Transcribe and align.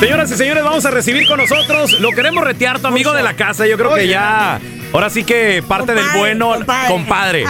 Señoras 0.00 0.30
y 0.30 0.36
señores, 0.36 0.62
vamos 0.62 0.84
a 0.84 0.90
recibir 0.90 1.26
con 1.26 1.38
nosotros. 1.38 1.98
Lo 2.00 2.10
queremos 2.10 2.44
retear, 2.44 2.78
tu 2.80 2.86
amigo 2.86 3.14
de 3.14 3.22
la 3.22 3.34
casa. 3.34 3.66
Yo 3.66 3.78
creo 3.78 3.94
que 3.94 4.06
ya. 4.06 4.60
Ahora 4.92 5.08
sí 5.08 5.24
que 5.24 5.64
parte 5.66 5.94
del 5.94 6.04
bueno, 6.14 6.54
compadre. 6.86 7.44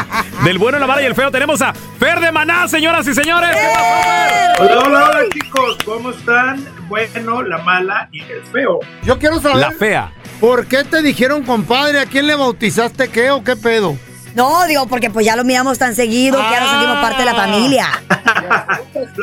Del 0.44 0.56
bueno, 0.56 0.78
la 0.78 0.86
mala 0.86 1.02
y 1.02 1.06
el 1.06 1.14
feo. 1.16 1.32
Tenemos 1.32 1.60
a 1.60 1.74
Fer 1.74 2.20
de 2.20 2.30
Maná, 2.30 2.68
señoras 2.68 3.06
y 3.08 3.14
señores. 3.14 3.50
¿Qué 3.50 3.66
pasó, 3.74 3.84
Fer? 3.84 4.70
Hola, 4.70 4.78
hola, 4.78 5.04
hola, 5.10 5.20
chicos. 5.32 5.78
¿Cómo 5.84 6.10
están? 6.10 6.64
Bueno, 6.88 7.42
la 7.42 7.58
mala 7.58 8.08
y 8.12 8.20
el 8.20 8.42
feo. 8.52 8.78
Yo 9.02 9.18
quiero 9.18 9.40
saber. 9.40 9.56
La 9.56 9.72
fea. 9.72 10.12
¿Por 10.40 10.66
qué 10.66 10.84
te 10.84 11.02
dijeron 11.02 11.42
compadre? 11.42 11.98
¿A 11.98 12.06
quién 12.06 12.28
le 12.28 12.36
bautizaste 12.36 13.08
qué 13.08 13.32
o 13.32 13.42
qué 13.42 13.56
pedo? 13.56 13.96
No, 14.36 14.66
digo, 14.66 14.86
porque 14.86 15.08
pues 15.08 15.24
ya 15.24 15.34
lo 15.34 15.44
miramos 15.44 15.78
tan 15.78 15.94
seguido 15.94 16.36
que 16.36 16.50
ya 16.50 16.60
nos 16.60 16.70
sentimos 16.70 16.98
parte 16.98 17.20
de 17.20 17.24
la 17.24 17.34
familia. 17.34 17.86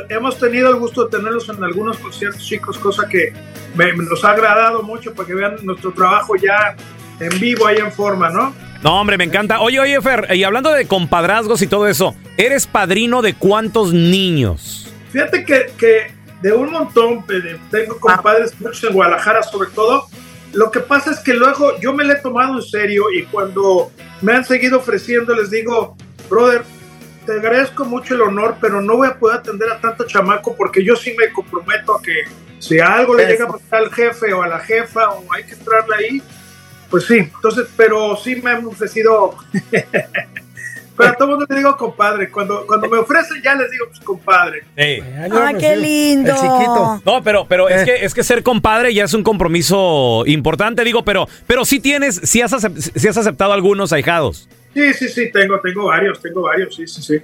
Hemos 0.09 0.39
tenido 0.39 0.71
el 0.71 0.77
gusto 0.77 1.05
de 1.05 1.17
tenerlos 1.17 1.47
en 1.49 1.63
algunos 1.63 1.99
conciertos, 1.99 2.43
chicos, 2.43 2.79
cosa 2.79 3.07
que 3.07 3.31
me, 3.75 3.93
me 3.93 4.05
nos 4.05 4.25
ha 4.25 4.31
agradado 4.31 4.81
mucho 4.81 5.13
para 5.13 5.27
que 5.27 5.35
vean 5.35 5.57
nuestro 5.61 5.93
trabajo 5.93 6.35
ya 6.35 6.75
en 7.19 7.39
vivo, 7.39 7.67
ahí 7.67 7.77
en 7.77 7.91
forma, 7.91 8.31
¿no? 8.31 8.55
No, 8.81 8.99
hombre, 8.99 9.19
me 9.19 9.25
encanta. 9.25 9.61
Oye, 9.61 9.79
oye, 9.79 10.01
Fer, 10.01 10.35
y 10.35 10.43
hablando 10.43 10.71
de 10.71 10.87
compadrazgos 10.87 11.61
y 11.61 11.67
todo 11.67 11.87
eso, 11.87 12.15
¿eres 12.35 12.65
padrino 12.65 13.21
de 13.21 13.35
cuántos 13.35 13.93
niños? 13.93 14.91
Fíjate 15.11 15.45
que, 15.45 15.71
que 15.77 16.11
de 16.41 16.53
un 16.53 16.71
montón, 16.71 17.23
tengo 17.69 17.99
compadres 17.99 18.59
muchos 18.59 18.83
en 18.83 18.93
Guadalajara 18.93 19.43
sobre 19.43 19.69
todo. 19.69 20.07
Lo 20.53 20.69
que 20.71 20.79
pasa 20.79 21.11
es 21.11 21.19
que 21.19 21.33
luego 21.33 21.79
yo 21.79 21.93
me 21.93 22.03
lo 22.03 22.13
he 22.13 22.17
tomado 22.17 22.55
en 22.55 22.61
serio 22.61 23.05
y 23.11 23.23
cuando 23.23 23.91
me 24.21 24.33
han 24.33 24.45
seguido 24.45 24.77
ofreciendo 24.77 25.35
les 25.35 25.49
digo, 25.49 25.97
brother, 26.29 26.63
te 27.25 27.33
agradezco 27.33 27.85
mucho 27.85 28.15
el 28.15 28.21
honor, 28.21 28.57
pero 28.61 28.81
no 28.81 28.97
voy 28.97 29.07
a 29.07 29.17
poder 29.17 29.39
atender 29.39 29.69
a 29.71 29.79
tanto 29.79 30.05
chamaco 30.05 30.55
porque 30.55 30.83
yo 30.83 30.95
sí 30.95 31.15
me 31.17 31.31
comprometo 31.31 31.95
a 31.95 32.01
que 32.01 32.23
si 32.59 32.79
algo 32.79 33.15
le 33.15 33.25
llega 33.25 33.45
a 33.45 33.47
pasar 33.47 33.79
al 33.79 33.93
jefe 33.93 34.31
o 34.33 34.41
a 34.41 34.47
la 34.47 34.59
jefa 34.59 35.09
o 35.09 35.25
hay 35.33 35.43
que 35.43 35.53
entrarle 35.53 35.95
ahí, 35.95 36.21
pues 36.89 37.05
sí, 37.05 37.17
entonces, 37.17 37.67
pero 37.75 38.15
sí 38.15 38.35
me 38.35 38.51
han 38.51 38.65
ofrecido. 38.65 39.35
Pero 40.97 41.09
a 41.09 41.13
todo 41.15 41.27
mundo 41.29 41.45
le 41.49 41.55
digo 41.57 41.75
compadre. 41.77 42.29
Cuando, 42.29 42.65
cuando 42.67 42.87
me 42.89 42.97
ofrecen, 42.97 43.41
ya 43.43 43.55
les 43.55 43.69
digo 43.71 43.85
pues, 43.87 43.99
compadre. 44.01 44.63
¡Ah, 45.31 45.51
qué 45.59 45.75
lindo! 45.75 46.31
El 46.31 46.35
chiquito. 46.37 47.01
No, 47.05 47.23
pero, 47.23 47.45
pero 47.47 47.69
es, 47.69 47.83
que, 47.85 48.05
es 48.05 48.13
que 48.13 48.23
ser 48.23 48.43
compadre 48.43 48.93
ya 48.93 49.03
es 49.05 49.13
un 49.13 49.23
compromiso 49.23 50.23
importante, 50.25 50.83
digo, 50.83 51.03
pero, 51.03 51.27
pero 51.47 51.65
sí 51.65 51.79
tienes, 51.79 52.21
sí 52.23 52.41
has, 52.41 52.51
sí 52.95 53.07
has 53.07 53.17
aceptado 53.17 53.53
algunos 53.53 53.91
ahijados. 53.93 54.47
Sí, 54.73 54.93
sí, 54.93 55.07
sí, 55.09 55.31
tengo, 55.31 55.59
tengo 55.61 55.85
varios, 55.85 56.21
tengo 56.21 56.41
varios, 56.43 56.75
sí, 56.75 56.87
sí, 56.87 57.01
sí. 57.01 57.19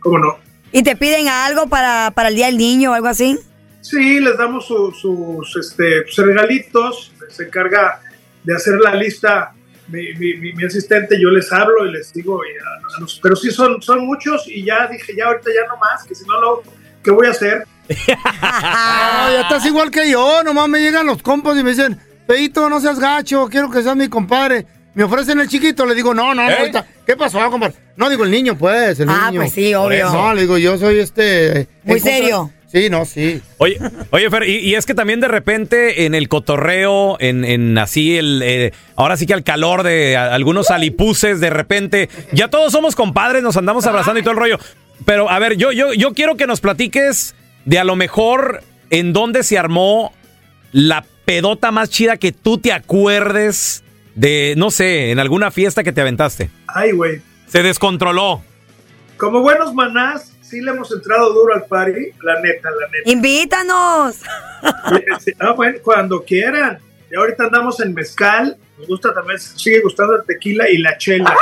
¿Cómo 0.00 0.18
no? 0.18 0.38
¿Y 0.72 0.82
te 0.82 0.96
piden 0.96 1.28
algo 1.28 1.66
para, 1.68 2.12
para 2.14 2.28
el 2.28 2.34
Día 2.36 2.46
del 2.46 2.56
Niño 2.58 2.92
o 2.92 2.94
algo 2.94 3.08
así? 3.08 3.38
Sí, 3.80 4.20
les 4.20 4.38
damos 4.38 4.66
su- 4.66 4.92
sus 4.92 5.56
este, 5.56 6.06
sus 6.08 6.24
regalitos, 6.24 7.12
se 7.28 7.44
encarga 7.44 8.00
de 8.44 8.54
hacer 8.54 8.74
la 8.80 8.94
lista 8.94 9.52
mi, 9.88 10.12
mi- 10.14 10.34
mi- 10.34 10.52
mi 10.52 10.64
asistente, 10.64 11.20
yo 11.20 11.28
les 11.30 11.52
hablo 11.52 11.86
y 11.86 11.92
les 11.92 12.12
digo, 12.12 12.40
y 12.44 12.48
a- 12.50 12.96
a 12.96 13.00
los- 13.00 13.18
pero 13.22 13.36
sí 13.36 13.50
son, 13.50 13.80
son 13.82 14.06
muchos 14.06 14.44
y 14.46 14.64
ya 14.64 14.86
dije, 14.86 15.14
ya 15.16 15.26
ahorita 15.26 15.50
ya 15.54 15.66
no 15.68 15.76
más, 15.78 16.04
que 16.04 16.14
si 16.14 16.24
no, 16.26 16.40
lo, 16.40 16.62
¿qué 17.02 17.10
voy 17.10 17.26
a 17.26 17.30
hacer? 17.30 17.64
No, 18.42 19.32
ya 19.32 19.40
estás 19.42 19.66
igual 19.66 19.90
que 19.90 20.10
yo. 20.10 20.42
Nomás 20.42 20.68
me 20.68 20.80
llegan 20.80 21.06
los 21.06 21.22
compas 21.22 21.58
y 21.58 21.62
me 21.62 21.70
dicen, 21.70 21.98
Peito, 22.26 22.68
no 22.68 22.80
seas 22.80 22.98
gacho, 22.98 23.48
quiero 23.50 23.70
que 23.70 23.82
seas 23.82 23.96
mi 23.96 24.08
compadre. 24.08 24.66
Me 24.94 25.04
ofrecen 25.04 25.40
el 25.40 25.48
chiquito, 25.48 25.86
le 25.86 25.94
digo, 25.94 26.12
no, 26.14 26.34
no, 26.34 26.42
no, 26.44 26.50
¿Eh? 26.50 26.56
ahorita, 26.58 26.86
¿qué 27.06 27.16
pasó, 27.16 27.38
compadre? 27.50 27.74
No, 27.96 28.10
digo 28.10 28.24
el 28.24 28.30
niño, 28.30 28.56
pues, 28.58 29.00
el 29.00 29.08
Ah, 29.08 29.28
niño. 29.30 29.40
pues 29.40 29.52
sí, 29.52 29.74
obvio. 29.74 30.10
No, 30.12 30.34
le 30.34 30.42
digo, 30.42 30.58
yo 30.58 30.76
soy 30.78 30.98
este... 31.00 31.66
Muy 31.84 31.98
contra- 31.98 32.12
serio. 32.18 32.50
Sí, 32.72 32.88
no, 32.88 33.04
sí. 33.04 33.42
Oye, 33.58 33.78
oye, 34.10 34.30
Fer, 34.30 34.44
y, 34.48 34.56
y 34.60 34.74
es 34.76 34.86
que 34.86 34.94
también 34.94 35.20
de 35.20 35.28
repente 35.28 36.06
en 36.06 36.14
el 36.14 36.28
cotorreo, 36.28 37.18
en, 37.20 37.44
en 37.44 37.76
así 37.76 38.16
el, 38.16 38.40
eh, 38.42 38.72
ahora 38.96 39.18
sí 39.18 39.26
que 39.26 39.34
al 39.34 39.44
calor 39.44 39.82
de 39.82 40.16
a- 40.16 40.32
algunos 40.34 40.70
alipuses, 40.70 41.38
de 41.40 41.50
repente, 41.50 42.08
ya 42.32 42.48
todos 42.48 42.72
somos 42.72 42.94
compadres, 42.96 43.42
nos 43.42 43.58
andamos 43.58 43.86
abrazando 43.86 44.20
y 44.20 44.22
todo 44.22 44.32
el 44.32 44.38
rollo. 44.38 44.58
Pero 45.04 45.28
a 45.28 45.38
ver, 45.38 45.56
yo, 45.56 45.70
yo, 45.72 45.92
yo 45.92 46.14
quiero 46.14 46.36
que 46.36 46.46
nos 46.46 46.60
platiques 46.62 47.34
de 47.66 47.78
a 47.78 47.84
lo 47.84 47.94
mejor 47.94 48.62
en 48.88 49.12
dónde 49.12 49.42
se 49.42 49.58
armó 49.58 50.12
la 50.72 51.04
pedota 51.26 51.70
más 51.72 51.90
chida 51.90 52.16
que 52.16 52.32
tú 52.32 52.56
te 52.58 52.72
acuerdes 52.72 53.84
de, 54.14 54.54
no 54.56 54.70
sé, 54.70 55.10
en 55.10 55.18
alguna 55.18 55.50
fiesta 55.50 55.84
que 55.84 55.92
te 55.92 56.00
aventaste. 56.00 56.50
Ay, 56.66 56.92
güey. 56.92 57.20
Se 57.48 57.62
descontroló. 57.62 58.42
Como 59.18 59.40
buenos 59.40 59.74
manás, 59.74 60.31
sí 60.52 60.60
le 60.60 60.70
hemos 60.70 60.92
entrado 60.92 61.32
duro 61.32 61.54
al 61.54 61.64
party, 61.64 62.12
la 62.22 62.38
neta, 62.42 62.68
la 62.70 62.86
neta. 62.88 63.10
¡Invítanos! 63.10 64.16
Ah, 65.40 65.52
bueno, 65.52 65.78
cuando 65.82 66.22
quieran. 66.22 66.78
Y 67.10 67.14
ahorita 67.16 67.44
andamos 67.44 67.80
en 67.80 67.94
mezcal, 67.94 68.56
nos 68.78 68.86
gusta 68.86 69.14
también, 69.14 69.38
sigue 69.40 69.80
gustando 69.80 70.16
el 70.16 70.24
tequila 70.26 70.68
y 70.68 70.76
la 70.78 70.96
chela. 70.98 71.34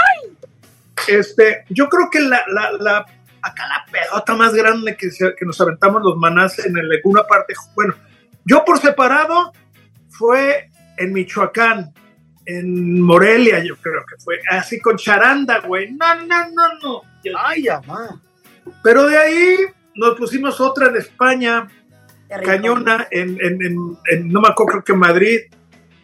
Este, 1.09 1.65
yo 1.71 1.89
creo 1.89 2.09
que 2.11 2.21
la, 2.21 2.43
la, 2.49 2.71
la- 2.79 3.07
acá 3.43 3.67
la 3.67 3.85
pedota 3.91 4.35
más 4.37 4.55
grande 4.55 4.97
que, 4.97 5.11
se- 5.11 5.35
que 5.35 5.45
nos 5.45 5.61
aventamos 5.61 6.03
los 6.03 6.17
manás 6.17 6.59
en 6.61 6.77
el- 6.77 6.91
alguna 6.93 7.25
parte, 7.25 7.55
bueno, 7.75 7.95
yo 8.45 8.65
por 8.65 8.79
separado 8.79 9.53
fue 10.11 10.71
en 10.99 11.13
Michoacán, 11.13 11.93
en 12.47 13.01
Morelia, 13.01 13.63
yo 13.65 13.77
creo 13.77 14.05
que 14.09 14.17
fue, 14.23 14.41
así 14.51 14.79
con 14.81 14.97
charanda, 14.97 15.61
güey. 15.61 15.91
No, 15.93 16.15
no, 16.27 16.49
no, 16.51 16.69
no. 16.83 17.03
Ay, 17.39 17.65
mamá. 17.87 18.21
Pero 18.83 19.07
de 19.07 19.19
ahí 19.19 19.57
nos 19.95 20.17
pusimos 20.17 20.61
otra 20.61 20.89
en 20.89 20.97
España, 20.97 21.69
cañona, 22.45 23.09
en, 23.11 23.39
en- 23.41 23.63
en- 23.63 23.99
en- 24.11 24.29
no 24.29 24.41
me 24.41 24.49
acuerdo, 24.49 24.73
creo 24.73 24.85
que 24.85 24.93
Madrid. 24.95 25.39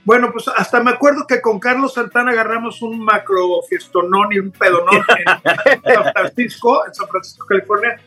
Bueno, 0.04 0.30
pues 0.32 0.46
hasta 0.56 0.80
me 0.82 0.92
acuerdo 0.92 1.26
que 1.26 1.40
con 1.40 1.58
Carlos 1.58 1.94
Santana 1.94 2.30
agarramos 2.30 2.80
un 2.82 2.98
macro 3.04 3.60
fiestonón 3.68 4.32
y 4.32 4.38
un 4.38 4.52
pedonón 4.52 5.02
en 5.64 5.82
San 5.94 6.12
Francisco, 6.12 6.86
en 6.86 6.94
San 6.94 7.08
Francisco, 7.08 7.44
California. 7.46 8.00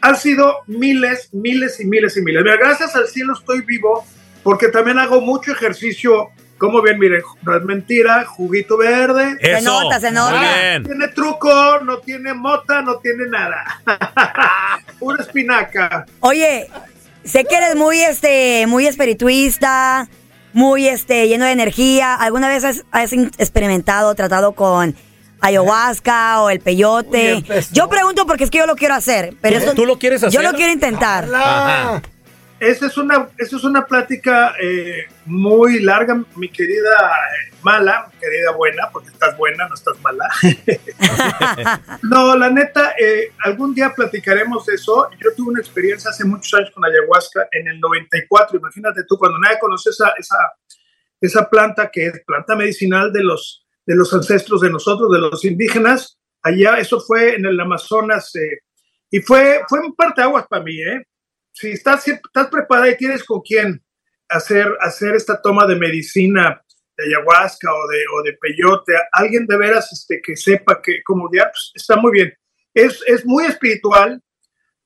Han 0.00 0.16
sido 0.16 0.58
miles, 0.66 1.28
miles 1.32 1.80
y 1.80 1.86
miles 1.86 2.16
y 2.16 2.22
miles. 2.22 2.42
Mira, 2.42 2.56
gracias 2.56 2.94
al 2.96 3.06
cielo 3.08 3.34
estoy 3.34 3.60
vivo 3.62 4.04
porque 4.42 4.68
también 4.68 4.98
hago 4.98 5.20
mucho 5.20 5.52
ejercicio. 5.52 6.28
Como 6.58 6.82
ven, 6.82 6.98
miren, 6.98 7.22
no 7.42 7.56
es 7.56 7.62
mentira, 7.62 8.24
juguito 8.26 8.76
verde. 8.76 9.36
Se 9.40 9.62
nota, 9.62 10.00
se 10.00 10.10
nota. 10.10 10.30
Muy 10.36 10.40
No 10.46 10.52
bien. 10.54 10.84
tiene 10.84 11.08
truco, 11.08 11.78
no 11.84 11.98
tiene 11.98 12.34
mota, 12.34 12.82
no 12.82 12.96
tiene 12.96 13.26
nada. 13.30 13.80
Pura 14.98 15.22
espinaca. 15.22 16.04
Oye, 16.20 16.68
sé 17.24 17.44
que 17.44 17.54
eres 17.54 17.76
muy, 17.76 18.00
este, 18.00 18.66
muy 18.66 18.86
espirituista, 18.88 20.08
muy, 20.52 20.88
este, 20.88 21.28
lleno 21.28 21.44
de 21.44 21.52
energía. 21.52 22.14
¿Alguna 22.16 22.48
vez 22.48 22.64
has, 22.64 22.82
experimentado, 23.38 24.14
tratado 24.16 24.52
con 24.52 24.96
ayahuasca 25.40 26.42
o 26.42 26.50
el 26.50 26.58
peyote? 26.60 27.34
Uy, 27.34 27.38
empezó. 27.38 27.72
Yo 27.74 27.88
pregunto 27.88 28.26
porque 28.26 28.44
es 28.44 28.50
que 28.50 28.58
yo 28.58 28.66
lo 28.66 28.74
quiero 28.76 28.94
hacer, 28.94 29.34
pero 29.40 29.58
¿Tú- 29.58 29.62
esto- 29.64 29.74
tú 29.74 29.86
lo 29.86 29.98
quieres 29.98 30.20
Yo 30.22 30.26
hacer? 30.28 30.42
lo 30.42 30.52
quiero 30.54 30.72
intentar. 30.72 31.28
Ajá. 31.32 32.02
Esa 32.60 32.86
es 32.86 32.98
una, 32.98 33.28
esa 33.38 33.56
es 33.56 33.62
una 33.64 33.86
plática 33.86 34.54
eh, 34.60 35.06
muy 35.26 35.80
larga, 35.80 36.20
mi 36.34 36.48
querida 36.48 36.90
eh, 36.90 37.54
mala, 37.62 38.10
mi 38.12 38.18
querida 38.18 38.50
buena, 38.50 38.90
porque 38.92 39.10
estás 39.10 39.36
buena, 39.36 39.68
no 39.68 39.74
estás 39.74 40.00
mala. 40.00 40.28
no, 42.02 42.36
la 42.36 42.50
neta, 42.50 42.94
eh, 42.98 43.32
algún 43.44 43.74
día 43.74 43.92
platicaremos 43.94 44.66
de 44.66 44.74
eso. 44.74 45.08
Yo 45.22 45.30
tuve 45.36 45.50
una 45.50 45.60
experiencia 45.60 46.10
hace 46.10 46.24
muchos 46.24 46.52
años 46.54 46.70
con 46.72 46.84
ayahuasca 46.84 47.48
en 47.52 47.68
el 47.68 47.78
94. 47.78 48.58
Imagínate 48.58 49.04
tú, 49.08 49.16
cuando 49.16 49.38
nadie 49.38 49.58
conoce 49.60 49.90
esa, 49.90 50.12
esa, 50.18 50.36
esa 51.20 51.48
planta 51.48 51.90
que 51.92 52.06
es 52.06 52.24
planta 52.26 52.56
medicinal 52.56 53.12
de 53.12 53.22
los, 53.22 53.66
de 53.86 53.94
los 53.94 54.12
ancestros 54.12 54.62
de 54.62 54.70
nosotros, 54.70 55.12
de 55.12 55.20
los 55.20 55.44
indígenas. 55.44 56.18
Allá, 56.42 56.78
eso 56.78 57.00
fue 57.00 57.36
en 57.36 57.46
el 57.46 57.60
Amazonas 57.60 58.32
y 59.10 59.20
fue, 59.20 59.62
fue 59.68 59.80
un 59.80 59.94
parteaguas 59.94 60.46
para 60.48 60.62
mí, 60.62 60.74
¿eh? 60.80 61.04
Si 61.58 61.72
estás, 61.72 62.06
estás 62.06 62.48
preparada 62.48 62.90
y 62.90 62.96
tienes 62.96 63.24
con 63.24 63.40
quién 63.40 63.82
hacer, 64.28 64.76
hacer 64.80 65.16
esta 65.16 65.42
toma 65.42 65.66
de 65.66 65.74
medicina 65.74 66.62
de 66.96 67.04
ayahuasca 67.04 67.72
o 67.72 67.88
de, 67.88 67.98
o 68.14 68.22
de 68.22 68.32
peyote, 68.34 68.92
alguien 69.12 69.46
de 69.46 69.56
veras 69.56 69.92
este, 69.92 70.20
que 70.22 70.36
sepa 70.36 70.80
que 70.80 71.02
como 71.04 71.28
ya 71.32 71.44
pues, 71.50 71.72
está 71.74 71.96
muy 71.96 72.12
bien. 72.12 72.32
Es, 72.74 73.02
es 73.06 73.24
muy 73.26 73.44
espiritual. 73.46 74.22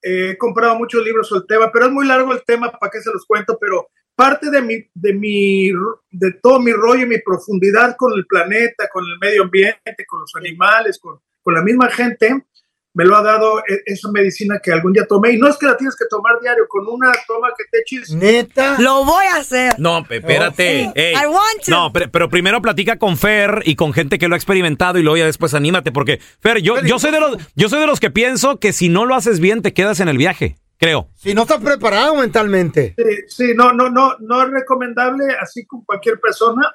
eh, 0.03 0.31
he 0.31 0.39
comprado 0.39 0.77
muchos 0.77 1.05
libros 1.05 1.29
sobre 1.29 1.43
el 1.43 1.47
tema, 1.47 1.71
pero 1.73 1.87
es 1.87 1.93
muy 1.93 2.07
largo 2.07 2.33
el 2.33 2.43
tema, 2.45 2.71
¿para 2.71 2.91
qué 2.91 3.01
se 3.01 3.13
los 3.13 3.27
cuento? 3.27 3.59
Pero 3.61 3.89
parte 4.15 4.51
de 4.51 4.63
mi, 4.63 4.87
de 4.95 5.13
mi, 5.13 5.71
de 6.11 6.33
todo 6.43 6.59
mi 6.59 6.73
rollo 6.73 7.03
y 7.03 7.09
mi 7.09 7.19
profundidad 7.19 7.97
con 7.97 8.13
el 8.15 8.27
planeta, 8.27 8.89
con 8.93 9.05
el 9.05 9.19
medio 9.19 9.43
ambiente, 9.43 10.07
con 10.07 10.21
los 10.21 10.35
animales, 10.37 10.99
con, 10.99 11.21
con 11.43 11.55
la 11.55 11.63
misma 11.63 11.89
gente, 11.91 12.47
me 12.95 13.05
lo 13.05 13.17
ha 13.17 13.23
dado 13.23 13.59
e- 13.61 13.83
esa 13.87 14.11
medicina 14.11 14.61
que 14.63 14.73
algún 14.73 14.93
día 14.93 15.07
tomé. 15.07 15.33
Y 15.33 15.39
no 15.39 15.49
es 15.49 15.57
que 15.57 15.67
la 15.67 15.77
tienes 15.77 15.97
que 15.97 16.05
tomar 16.11 16.41
diario, 16.41 16.67
con 16.69 16.87
una 16.87 17.13
toma 17.27 17.49
que 17.57 17.65
te 17.71 17.81
eches. 17.81 18.11
Neta. 18.11 18.77
Lo 18.79 19.05
voy 19.05 19.25
a 19.27 19.37
hacer. 19.37 19.75
No, 19.79 20.05
espérate. 20.09 20.89
Oh. 20.89 20.99
I 20.99 21.27
want 21.27 21.65
to. 21.65 21.71
No, 21.71 21.93
pero, 21.93 22.11
pero 22.11 22.29
primero 22.29 22.61
platica 22.61 22.99
con 22.99 23.17
Fer 23.17 23.63
y 23.65 23.77
con 23.77 23.93
gente 23.93 24.19
que 24.19 24.29
lo 24.29 24.35
ha 24.35 24.39
experimentado 24.39 24.99
y 24.99 25.03
luego 25.03 25.17
ya 25.17 25.27
después 25.27 25.55
anímate 25.55 25.93
porque 25.93 26.21
Fer, 26.41 26.61
yo, 26.61 26.81
yo 26.83 26.99
soy 26.99 27.13
de 27.13 27.21
los 27.21 27.37
yo 27.55 27.69
soy 27.69 27.81
de 27.81 27.87
los 27.87 28.01
que 28.01 28.11
pienso 28.11 28.59
que 28.59 28.73
si 28.73 28.89
no 28.89 29.07
lo 29.07 29.15
haces 29.15 29.41
bien 29.41 29.63
te 29.63 29.73
quedas 29.73 30.01
en 30.01 30.09
el 30.09 30.19
viaje, 30.19 30.57
creo. 30.79 31.09
Si 31.17 31.35
no 31.35 31.43
estás 31.43 31.61
preparado 31.61 32.17
mentalmente. 32.17 32.95
Sí, 32.97 33.17
sí, 33.29 33.53
no, 33.55 33.73
no, 33.73 33.89
no, 33.91 34.17
no 34.21 34.43
es 34.43 34.51
recomendable 34.51 35.25
así 35.41 35.65
con 35.67 35.85
cualquier 35.85 36.21
persona. 36.21 36.75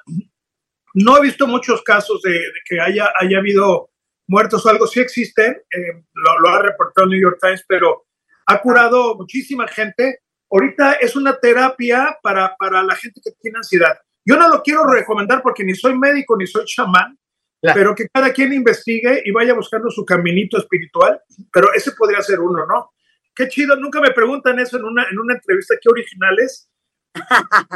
No 0.94 1.18
he 1.18 1.22
visto 1.22 1.46
muchos 1.46 1.82
casos 1.82 2.20
de, 2.22 2.32
de 2.32 2.60
que 2.68 2.80
haya, 2.80 3.10
haya 3.20 3.38
habido 3.38 3.90
muertos 4.28 4.64
o 4.64 4.68
algo. 4.68 4.86
Sí 4.86 5.00
existen, 5.00 5.56
eh, 5.70 6.04
lo, 6.14 6.38
lo 6.40 6.48
ha 6.50 6.62
reportado 6.62 7.06
el 7.06 7.10
New 7.10 7.20
York 7.20 7.38
Times, 7.40 7.64
pero 7.66 8.06
ha 8.46 8.60
curado 8.60 9.16
muchísima 9.16 9.66
gente. 9.66 10.20
Ahorita 10.50 10.92
es 10.94 11.16
una 11.16 11.38
terapia 11.38 12.18
para, 12.22 12.54
para 12.56 12.82
la 12.82 12.94
gente 12.94 13.20
que 13.22 13.32
tiene 13.40 13.58
ansiedad. 13.58 13.98
Yo 14.24 14.36
no 14.36 14.48
lo 14.48 14.62
quiero 14.62 14.84
recomendar 14.84 15.42
porque 15.42 15.64
ni 15.64 15.74
soy 15.74 15.98
médico 15.98 16.36
ni 16.36 16.46
soy 16.46 16.64
chamán, 16.64 17.18
Claro. 17.60 17.76
pero 17.76 17.94
que 17.96 18.06
cada 18.08 18.32
quien 18.32 18.52
investigue 18.52 19.20
y 19.24 19.32
vaya 19.32 19.52
buscando 19.52 19.90
su 19.90 20.04
caminito 20.04 20.56
espiritual. 20.58 21.20
Pero 21.52 21.72
ese 21.74 21.90
podría 21.92 22.22
ser 22.22 22.38
uno, 22.38 22.64
¿no? 22.66 22.92
Qué 23.34 23.48
chido, 23.48 23.74
nunca 23.74 24.00
me 24.00 24.12
preguntan 24.12 24.58
eso 24.60 24.76
en 24.76 24.84
una, 24.84 25.06
en 25.10 25.18
una 25.18 25.34
entrevista, 25.34 25.74
qué 25.80 25.88
originales. 25.90 26.70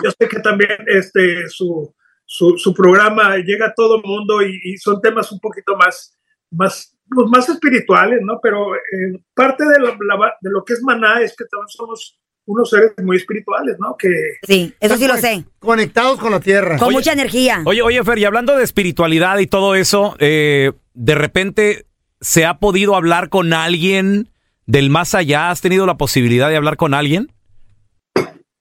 Yo 0.04 0.10
sé 0.16 0.28
que 0.28 0.38
también 0.40 0.76
este, 0.86 1.48
su, 1.48 1.92
su, 2.24 2.56
su 2.58 2.72
programa 2.72 3.36
llega 3.38 3.66
a 3.66 3.74
todo 3.74 3.96
el 3.96 4.02
mundo 4.04 4.40
y, 4.42 4.60
y 4.62 4.76
son 4.76 5.00
temas 5.00 5.32
un 5.32 5.40
poquito 5.40 5.76
más, 5.76 6.16
más, 6.52 6.96
pues, 7.08 7.26
más 7.30 7.48
espirituales, 7.48 8.20
¿no? 8.22 8.38
Pero 8.42 8.74
eh, 8.76 9.20
parte 9.34 9.64
de 9.64 9.78
lo, 9.80 9.88
la- 9.88 10.34
de 10.40 10.50
lo 10.50 10.64
que 10.64 10.74
es 10.74 10.82
maná 10.82 11.20
es 11.20 11.34
que 11.36 11.44
también 11.46 11.68
somos 11.68 12.18
unos 12.44 12.70
seres 12.70 12.92
muy 13.02 13.16
espirituales, 13.16 13.76
¿no? 13.78 13.96
Que 13.96 14.08
Sí, 14.46 14.74
eso 14.80 14.96
sí 14.96 15.06
lo 15.06 15.16
sé. 15.16 15.44
Conectados 15.60 16.18
con 16.18 16.32
la 16.32 16.40
tierra. 16.40 16.76
Con 16.78 16.92
mucha 16.92 17.12
energía. 17.12 17.62
Oye, 17.66 17.82
oye, 17.82 18.02
Fer, 18.02 18.18
y 18.18 18.24
hablando 18.24 18.56
de 18.56 18.64
espiritualidad 18.64 19.38
y 19.38 19.46
todo 19.46 19.74
eso, 19.76 20.16
eh, 20.18 20.72
de 20.94 21.14
repente 21.14 21.86
se 22.20 22.44
ha 22.44 22.58
podido 22.58 22.96
hablar 22.96 23.28
con 23.28 23.52
alguien 23.52 24.28
del 24.66 24.90
más 24.90 25.14
allá. 25.14 25.50
¿Has 25.50 25.60
tenido 25.60 25.86
la 25.86 25.96
posibilidad 25.96 26.48
de 26.48 26.56
hablar 26.56 26.76
con 26.76 26.94
alguien? 26.94 27.30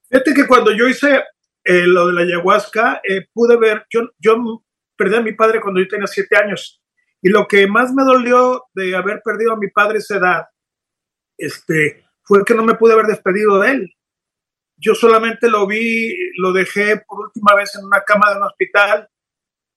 Fíjate 0.10 0.34
que 0.34 0.48
cuando 0.48 0.72
yo 0.76 0.88
hice 0.88 1.24
eh, 1.64 1.84
lo 1.86 2.08
de 2.08 2.14
la 2.14 2.22
ayahuasca, 2.22 3.02
eh, 3.08 3.28
pude 3.34 3.58
ver, 3.58 3.86
yo, 3.90 4.02
yo 4.20 4.64
perdí 4.98 5.16
a 5.16 5.22
mi 5.22 5.34
padre 5.34 5.62
cuando 5.62 5.80
yo 5.80 5.88
tenía 5.88 6.08
siete 6.08 6.36
años. 6.38 6.81
Y 7.22 7.30
lo 7.30 7.48
que 7.48 7.68
más 7.68 7.94
me 7.94 8.04
dolió 8.04 8.66
de 8.74 8.96
haber 8.96 9.22
perdido 9.24 9.54
a 9.54 9.58
mi 9.58 9.70
padre 9.70 10.00
esa 10.00 10.18
edad, 10.18 10.46
este, 11.38 12.04
fue 12.24 12.44
que 12.46 12.56
no 12.56 12.64
me 12.64 12.76
pude 12.76 12.94
haber 12.94 13.08
despedido 13.08 13.60
de 13.60 13.72
él. 13.72 13.96
Yo 14.78 14.96
solamente 14.96 15.50
lo 15.50 15.68
vi, 15.68 16.16
lo 16.38 16.52
dejé 16.52 17.04
por 17.08 17.26
última 17.26 17.56
vez 17.56 17.76
en 17.76 17.86
una 17.86 18.02
cama 18.02 18.32
de 18.32 18.38
un 18.38 18.44
hospital 18.44 19.08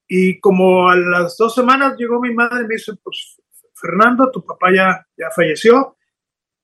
y 0.09 0.41
como 0.41 0.89
a 0.89 0.97
las 0.97 1.37
dos 1.37 1.55
semanas 1.55 1.97
llegó 1.99 2.21
mi 2.21 2.33
madre 2.33 2.65
y 2.65 2.67
me 2.67 2.75
dice, 2.75 2.93
pues 3.03 3.41
Fernando, 3.75 4.31
tu 4.31 4.45
papá 4.45 4.69
ya, 4.75 5.07
ya 5.17 5.31
falleció. 5.31 5.97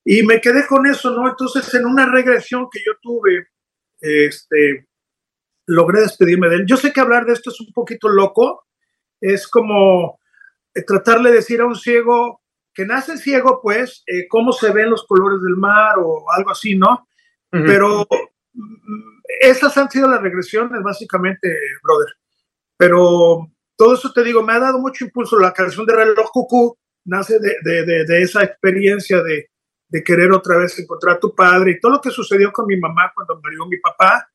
Y 0.05 0.23
me 0.23 0.41
quedé 0.41 0.67
con 0.67 0.87
eso, 0.87 1.11
¿no? 1.11 1.29
Entonces, 1.29 1.73
en 1.75 1.85
una 1.85 2.07
regresión 2.07 2.69
que 2.71 2.81
yo 2.81 2.93
tuve, 3.03 3.49
este, 4.01 4.89
logré 5.67 6.01
despedirme 6.01 6.49
de 6.49 6.57
él. 6.57 6.67
Yo 6.67 6.77
sé 6.77 6.93
que 6.93 7.01
hablar 7.01 7.27
de 7.27 7.33
esto 7.33 7.51
es 7.51 7.61
un 7.61 7.73
poquito 7.73 8.09
loco, 8.09 8.67
es 9.21 9.47
como 9.47 10.20
tratarle 10.87 11.31
de 11.31 11.37
decir 11.37 11.61
a 11.61 11.67
un 11.67 11.77
ciego 11.77 12.41
que 12.73 12.87
nace 12.87 13.19
ciego, 13.19 13.61
pues, 13.63 14.03
eh, 14.07 14.27
cómo 14.29 14.53
se 14.53 14.71
ven 14.73 14.91
los 14.91 15.05
colores 15.07 15.43
del 15.43 15.57
mar 15.57 15.97
o 15.99 16.25
algo 16.33 16.51
así, 16.51 16.77
¿no? 16.77 17.07
Pero 17.51 18.07
mm, 18.53 19.21
esas 19.41 19.77
han 19.77 19.91
sido 19.91 20.09
las 20.09 20.23
regresiones, 20.23 20.81
básicamente, 20.83 21.53
brother. 21.83 22.15
Pero 22.77 23.51
todo 23.77 23.95
eso 23.95 24.13
te 24.13 24.23
digo, 24.23 24.43
me 24.43 24.53
ha 24.53 24.61
dado 24.61 24.79
mucho 24.79 25.05
impulso. 25.05 25.39
La 25.39 25.53
canción 25.53 25.85
de 25.87 25.95
Reloj 25.97 26.31
Cucú 26.33 26.77
nace 27.05 27.39
de, 27.41 27.57
de- 27.63 27.85
de- 27.85 28.05
de 28.05 28.23
esa 28.23 28.45
experiencia 28.45 29.23
de, 29.23 29.51
de 29.89 30.05
querer 30.05 30.31
otra 30.33 30.57
vez 30.59 30.79
encontrar 30.79 31.17
a 31.17 31.21
tu 31.21 31.35
padre 31.35 31.73
y 31.73 31.81
todo 31.81 31.93
lo 31.93 32.01
que 32.01 32.11
sucedió 32.11 32.53
con 32.53 32.67
mi 32.67 32.79
mamá 32.79 33.11
cuando 33.15 33.41
murió 33.43 33.67
mi 33.67 33.79
papá, 33.79 34.29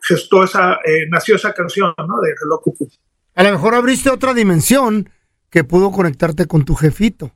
gestó 0.00 0.44
esa, 0.44 0.74
eh, 0.84 1.06
nació 1.10 1.36
esa 1.36 1.52
canción, 1.52 1.92
¿no? 1.98 2.20
De 2.20 2.34
Reloj 2.40 2.62
Cucú. 2.62 2.88
A 3.34 3.42
lo 3.42 3.50
mejor 3.50 3.74
abriste 3.74 4.10
otra 4.10 4.32
dimensión 4.32 5.10
que 5.54 5.62
pudo 5.62 5.92
conectarte 5.92 6.46
con 6.46 6.64
tu 6.64 6.74
jefito. 6.74 7.30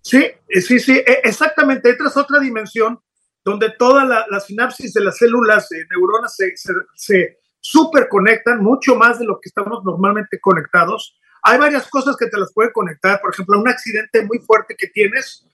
Sí, 0.00 0.24
eh, 0.48 0.60
sí, 0.62 0.80
sí, 0.80 0.96
e- 0.96 1.20
exactamente. 1.22 1.90
Entras 1.90 2.16
a 2.16 2.22
otra 2.22 2.40
dimensión 2.40 2.98
donde 3.44 3.68
toda 3.78 4.06
la, 4.06 4.24
la 4.30 4.40
sinapsis 4.40 4.94
de 4.94 5.04
las 5.04 5.18
células 5.18 5.68
de 5.68 5.84
neuronas 5.90 6.34
se, 6.34 6.56
se, 6.56 6.72
se 6.94 7.40
superconectan 7.60 8.64
mucho 8.64 8.96
más 8.96 9.18
de 9.18 9.26
lo 9.26 9.38
que 9.38 9.50
estamos 9.50 9.84
normalmente 9.84 10.40
conectados. 10.40 11.20
Hay 11.42 11.58
varias 11.58 11.86
cosas 11.90 12.16
que 12.16 12.28
te 12.28 12.38
las 12.38 12.54
pueden 12.54 12.72
conectar. 12.72 13.20
Por 13.20 13.34
ejemplo, 13.34 13.60
un 13.60 13.68
accidente 13.68 14.24
muy 14.24 14.38
fuerte 14.38 14.74
que 14.74 14.86
tienes 14.86 15.46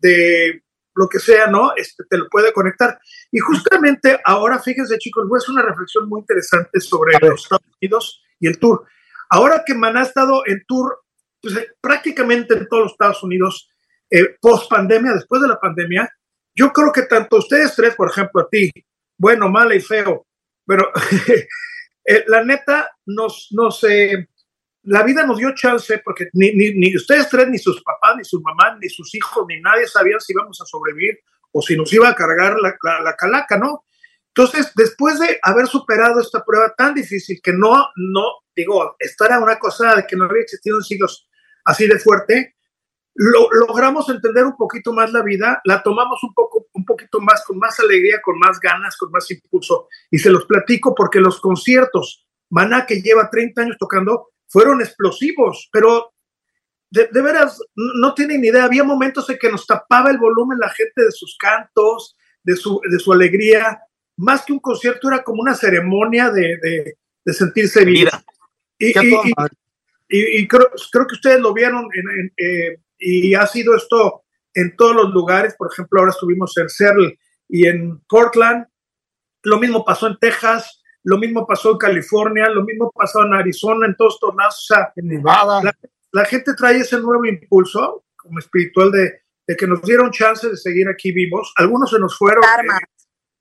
de 0.00 0.64
lo 0.96 1.08
que 1.08 1.20
sea, 1.20 1.46
¿no? 1.46 1.70
Este, 1.76 2.02
te 2.10 2.18
lo 2.18 2.28
puede 2.28 2.52
conectar. 2.52 2.98
Y 3.30 3.38
justamente 3.38 4.18
ahora, 4.24 4.58
fíjense 4.58 4.98
chicos, 4.98 5.24
hacer 5.36 5.52
una 5.52 5.62
reflexión 5.62 6.08
muy 6.08 6.18
interesante 6.18 6.80
sobre 6.80 7.16
los 7.20 7.44
Estados 7.44 7.64
Unidos 7.80 8.24
y 8.40 8.48
el 8.48 8.58
tour. 8.58 8.86
Ahora 9.28 9.62
que 9.64 9.74
Man 9.76 9.96
ha 9.96 10.02
estado 10.02 10.42
en 10.46 10.64
tour 10.66 10.99
pues, 11.40 11.56
eh, 11.56 11.68
prácticamente 11.80 12.54
en 12.54 12.68
todos 12.68 12.84
los 12.84 12.92
Estados 12.92 13.22
Unidos, 13.22 13.68
eh, 14.10 14.36
post 14.40 14.68
pandemia, 14.68 15.12
después 15.12 15.40
de 15.40 15.48
la 15.48 15.60
pandemia, 15.60 16.08
yo 16.54 16.72
creo 16.72 16.92
que 16.92 17.02
tanto 17.02 17.36
ustedes 17.36 17.74
tres, 17.76 17.94
por 17.94 18.10
ejemplo, 18.10 18.42
a 18.42 18.48
ti, 18.48 18.70
bueno, 19.16 19.48
mala 19.48 19.74
y 19.74 19.80
feo, 19.80 20.26
pero 20.66 20.90
eh, 22.04 22.24
la 22.26 22.44
neta, 22.44 22.90
nos, 23.06 23.48
nos, 23.52 23.84
eh, 23.84 24.28
la 24.82 25.02
vida 25.02 25.24
nos 25.24 25.38
dio 25.38 25.54
chance 25.54 26.00
porque 26.04 26.28
ni, 26.32 26.52
ni, 26.52 26.96
ustedes 26.96 27.28
tres, 27.28 27.48
ni 27.48 27.58
sus 27.58 27.82
papás, 27.82 28.16
ni 28.16 28.24
sus 28.24 28.42
mamás, 28.42 28.78
ni 28.80 28.88
sus 28.88 29.14
hijos, 29.14 29.44
ni 29.48 29.60
nadie 29.60 29.86
sabían 29.86 30.20
si 30.20 30.32
íbamos 30.32 30.60
a 30.60 30.64
sobrevivir 30.64 31.18
o 31.52 31.62
si 31.62 31.76
nos 31.76 31.92
iba 31.92 32.08
a 32.08 32.14
cargar 32.14 32.58
la, 32.60 32.74
la, 32.82 33.00
la 33.00 33.16
calaca, 33.16 33.56
¿no? 33.58 33.84
Entonces, 34.34 34.72
después 34.74 35.18
de 35.18 35.38
haber 35.42 35.66
superado 35.66 36.20
esta 36.20 36.44
prueba 36.44 36.72
tan 36.76 36.94
difícil 36.94 37.40
que 37.42 37.52
no, 37.52 37.88
no, 37.96 38.24
digo, 38.54 38.96
esta 38.98 39.26
era 39.26 39.40
una 39.40 39.58
cosa 39.58 39.96
de 39.96 40.06
que 40.06 40.16
no 40.16 40.24
había 40.24 40.42
existido 40.42 40.78
en 40.78 40.84
siglos 40.84 41.28
así 41.64 41.86
de 41.86 41.98
fuerte, 41.98 42.56
lo, 43.14 43.48
logramos 43.52 44.08
entender 44.08 44.44
un 44.44 44.56
poquito 44.56 44.92
más 44.92 45.12
la 45.12 45.22
vida, 45.22 45.60
la 45.64 45.82
tomamos 45.82 46.22
un 46.22 46.32
poco, 46.32 46.68
un 46.72 46.84
poquito 46.84 47.20
más, 47.20 47.44
con 47.44 47.58
más 47.58 47.78
alegría, 47.80 48.20
con 48.22 48.38
más 48.38 48.58
ganas, 48.60 48.96
con 48.96 49.10
más 49.10 49.30
impulso. 49.30 49.88
Y 50.10 50.18
se 50.18 50.30
los 50.30 50.46
platico 50.46 50.94
porque 50.94 51.20
los 51.20 51.40
conciertos, 51.40 52.26
Maná, 52.50 52.86
que 52.86 53.02
lleva 53.02 53.28
30 53.30 53.62
años 53.62 53.76
tocando, 53.78 54.30
fueron 54.48 54.80
explosivos, 54.80 55.68
pero 55.72 56.12
de, 56.90 57.08
de, 57.12 57.22
veras, 57.22 57.60
no 57.74 58.14
tienen 58.14 58.40
ni 58.40 58.48
idea. 58.48 58.64
Había 58.64 58.84
momentos 58.84 59.28
en 59.30 59.38
que 59.38 59.50
nos 59.50 59.66
tapaba 59.66 60.10
el 60.10 60.18
volumen 60.18 60.58
la 60.58 60.70
gente 60.70 61.04
de 61.04 61.12
sus 61.12 61.36
cantos, 61.38 62.16
de 62.42 62.56
su, 62.56 62.80
de 62.90 62.98
su 62.98 63.12
alegría. 63.12 63.80
Más 64.16 64.44
que 64.44 64.52
un 64.52 64.60
concierto, 64.60 65.08
era 65.08 65.22
como 65.22 65.42
una 65.42 65.54
ceremonia 65.54 66.30
de, 66.30 66.56
de, 66.60 66.94
de 67.24 67.32
sentirse 67.32 67.84
vida. 67.84 68.24
Y, 68.78 68.98
y, 68.98 69.14
y, 69.14 69.32
y, 70.10 70.48
creo, 70.48 70.70
creo, 70.90 71.06
que 71.06 71.14
ustedes 71.14 71.40
lo 71.40 71.54
vieron 71.54 71.88
en, 71.94 72.18
en, 72.18 72.32
eh, 72.36 72.80
y 72.98 73.34
ha 73.34 73.46
sido 73.46 73.76
esto 73.76 74.24
en 74.54 74.74
todos 74.76 74.94
los 74.96 75.10
lugares. 75.10 75.54
Por 75.56 75.70
ejemplo, 75.72 76.00
ahora 76.00 76.10
estuvimos 76.10 76.56
en 76.58 76.68
Seattle 76.68 77.18
y 77.48 77.66
en 77.66 78.00
Portland. 78.08 78.66
Lo 79.44 79.58
mismo 79.58 79.84
pasó 79.84 80.08
en 80.08 80.18
Texas, 80.18 80.82
lo 81.04 81.16
mismo 81.16 81.46
pasó 81.46 81.72
en 81.72 81.78
California, 81.78 82.48
lo 82.50 82.64
mismo 82.64 82.92
pasó 82.94 83.24
en 83.24 83.34
Arizona, 83.34 83.86
en 83.86 83.96
todos 83.96 84.14
estos 84.14 84.34
lados. 84.34 84.54
O 84.54 84.74
sea, 84.74 84.92
en 84.96 85.08
Nevada. 85.08 85.62
La, 85.62 85.76
la, 86.12 86.24
gente 86.24 86.54
trae 86.54 86.78
ese 86.78 87.00
nuevo 87.00 87.24
impulso 87.24 88.04
como 88.16 88.38
espiritual 88.38 88.90
de, 88.90 89.22
de, 89.46 89.56
que 89.56 89.66
nos 89.66 89.80
dieron 89.82 90.10
chance 90.10 90.48
de 90.48 90.56
seguir 90.56 90.88
aquí 90.88 91.12
vivos. 91.12 91.52
Algunos 91.56 91.90
se 91.90 91.98
nos 91.98 92.18
fueron, 92.18 92.42
eh, 92.44 92.84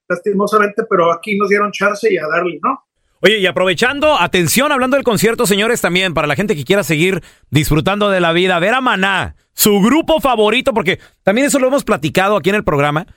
lastimosamente, 0.07 0.83
pero 0.89 1.11
aquí 1.11 1.38
nos 1.38 1.49
dieron 1.49 1.71
chance 1.71 2.11
y 2.11 2.17
a 2.17 2.27
darle, 2.27 2.59
¿no? 2.63 2.88
Oye, 3.21 3.39
y 3.39 3.45
aprovechando, 3.47 4.19
atención, 4.19 4.71
hablando 4.71 4.95
del 4.95 5.03
concierto, 5.03 5.45
señores, 5.45 5.81
también, 5.81 6.13
para 6.13 6.27
la 6.27 6.35
gente 6.35 6.55
que 6.55 6.63
quiera 6.63 6.83
seguir 6.83 7.21
disfrutando 7.49 8.09
de 8.09 8.21
la 8.21 8.31
vida, 8.31 8.59
ver 8.59 8.73
a 8.73 8.81
Maná, 8.81 9.35
su 9.53 9.81
grupo 9.81 10.21
favorito, 10.21 10.73
porque 10.73 10.99
también 11.23 11.47
eso 11.47 11.59
lo 11.59 11.67
hemos 11.67 11.83
platicado 11.83 12.38
aquí 12.38 12.49
en 12.49 12.55
el 12.55 12.63
programa. 12.63 13.07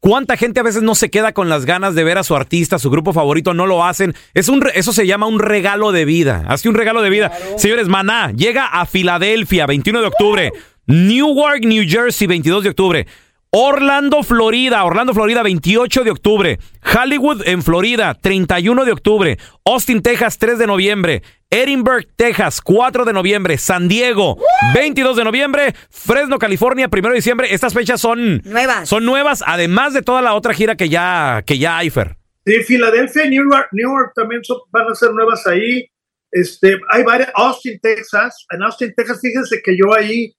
¿Cuánta 0.00 0.36
gente 0.36 0.58
a 0.58 0.64
veces 0.64 0.82
no 0.82 0.94
se 0.94 1.10
queda 1.10 1.32
con 1.32 1.48
las 1.48 1.64
ganas 1.64 1.94
de 1.94 2.02
ver 2.02 2.18
a 2.18 2.24
su 2.24 2.34
artista, 2.34 2.78
su 2.78 2.90
grupo 2.90 3.12
favorito, 3.12 3.54
no 3.54 3.66
lo 3.66 3.84
hacen? 3.84 4.14
Es 4.34 4.48
un, 4.48 4.64
eso 4.74 4.92
se 4.92 5.06
llama 5.06 5.26
un 5.26 5.38
regalo 5.38 5.92
de 5.92 6.04
vida. 6.04 6.44
Hace 6.48 6.68
un 6.68 6.74
regalo 6.74 7.02
de 7.02 7.10
vida. 7.10 7.28
Claro. 7.28 7.58
Señores, 7.58 7.88
Maná 7.88 8.32
llega 8.32 8.66
a 8.66 8.84
Filadelfia, 8.86 9.66
21 9.66 10.00
de 10.00 10.06
octubre. 10.06 10.52
Newark, 10.86 11.64
New 11.64 11.84
Jersey, 11.86 12.26
22 12.26 12.64
de 12.64 12.70
octubre. 12.70 13.06
Orlando, 13.54 14.22
Florida, 14.22 14.82
Orlando, 14.82 15.12
Florida, 15.12 15.42
28 15.42 16.04
de 16.04 16.10
octubre. 16.10 16.58
Hollywood, 16.82 17.42
en 17.44 17.62
Florida, 17.62 18.14
31 18.14 18.86
de 18.86 18.92
octubre. 18.92 19.38
Austin, 19.66 20.00
Texas, 20.00 20.38
3 20.38 20.58
de 20.58 20.66
noviembre. 20.66 21.22
Edinburgh, 21.50 22.08
Texas, 22.16 22.62
4 22.62 23.04
de 23.04 23.12
noviembre. 23.12 23.58
San 23.58 23.88
Diego, 23.88 24.38
22 24.72 25.18
de 25.18 25.24
noviembre. 25.24 25.74
Fresno, 25.90 26.38
California, 26.38 26.88
1 26.90 27.08
de 27.10 27.14
diciembre. 27.14 27.52
Estas 27.52 27.74
fechas 27.74 28.00
son 28.00 28.40
nuevas. 28.46 28.88
Son 28.88 29.04
nuevas, 29.04 29.44
además 29.46 29.92
de 29.92 30.00
toda 30.00 30.22
la 30.22 30.32
otra 30.32 30.54
gira 30.54 30.74
que 30.74 30.88
ya, 30.88 31.42
que 31.44 31.58
ya 31.58 31.76
hay, 31.76 31.90
Fer. 31.90 32.16
Sí, 32.46 32.54
Filadelfia 32.62 33.26
y 33.26 33.30
Newark, 33.32 33.68
Newark 33.72 34.14
también 34.14 34.42
son, 34.42 34.60
van 34.70 34.88
a 34.88 34.94
ser 34.94 35.12
nuevas 35.12 35.46
ahí. 35.46 35.86
Este, 36.30 36.78
hay 36.90 37.02
varias, 37.02 37.30
Austin, 37.34 37.78
Texas. 37.82 38.46
En 38.48 38.62
Austin, 38.62 38.94
Texas, 38.96 39.20
fíjense 39.20 39.60
que 39.62 39.76
yo 39.76 39.94
ahí 39.94 40.34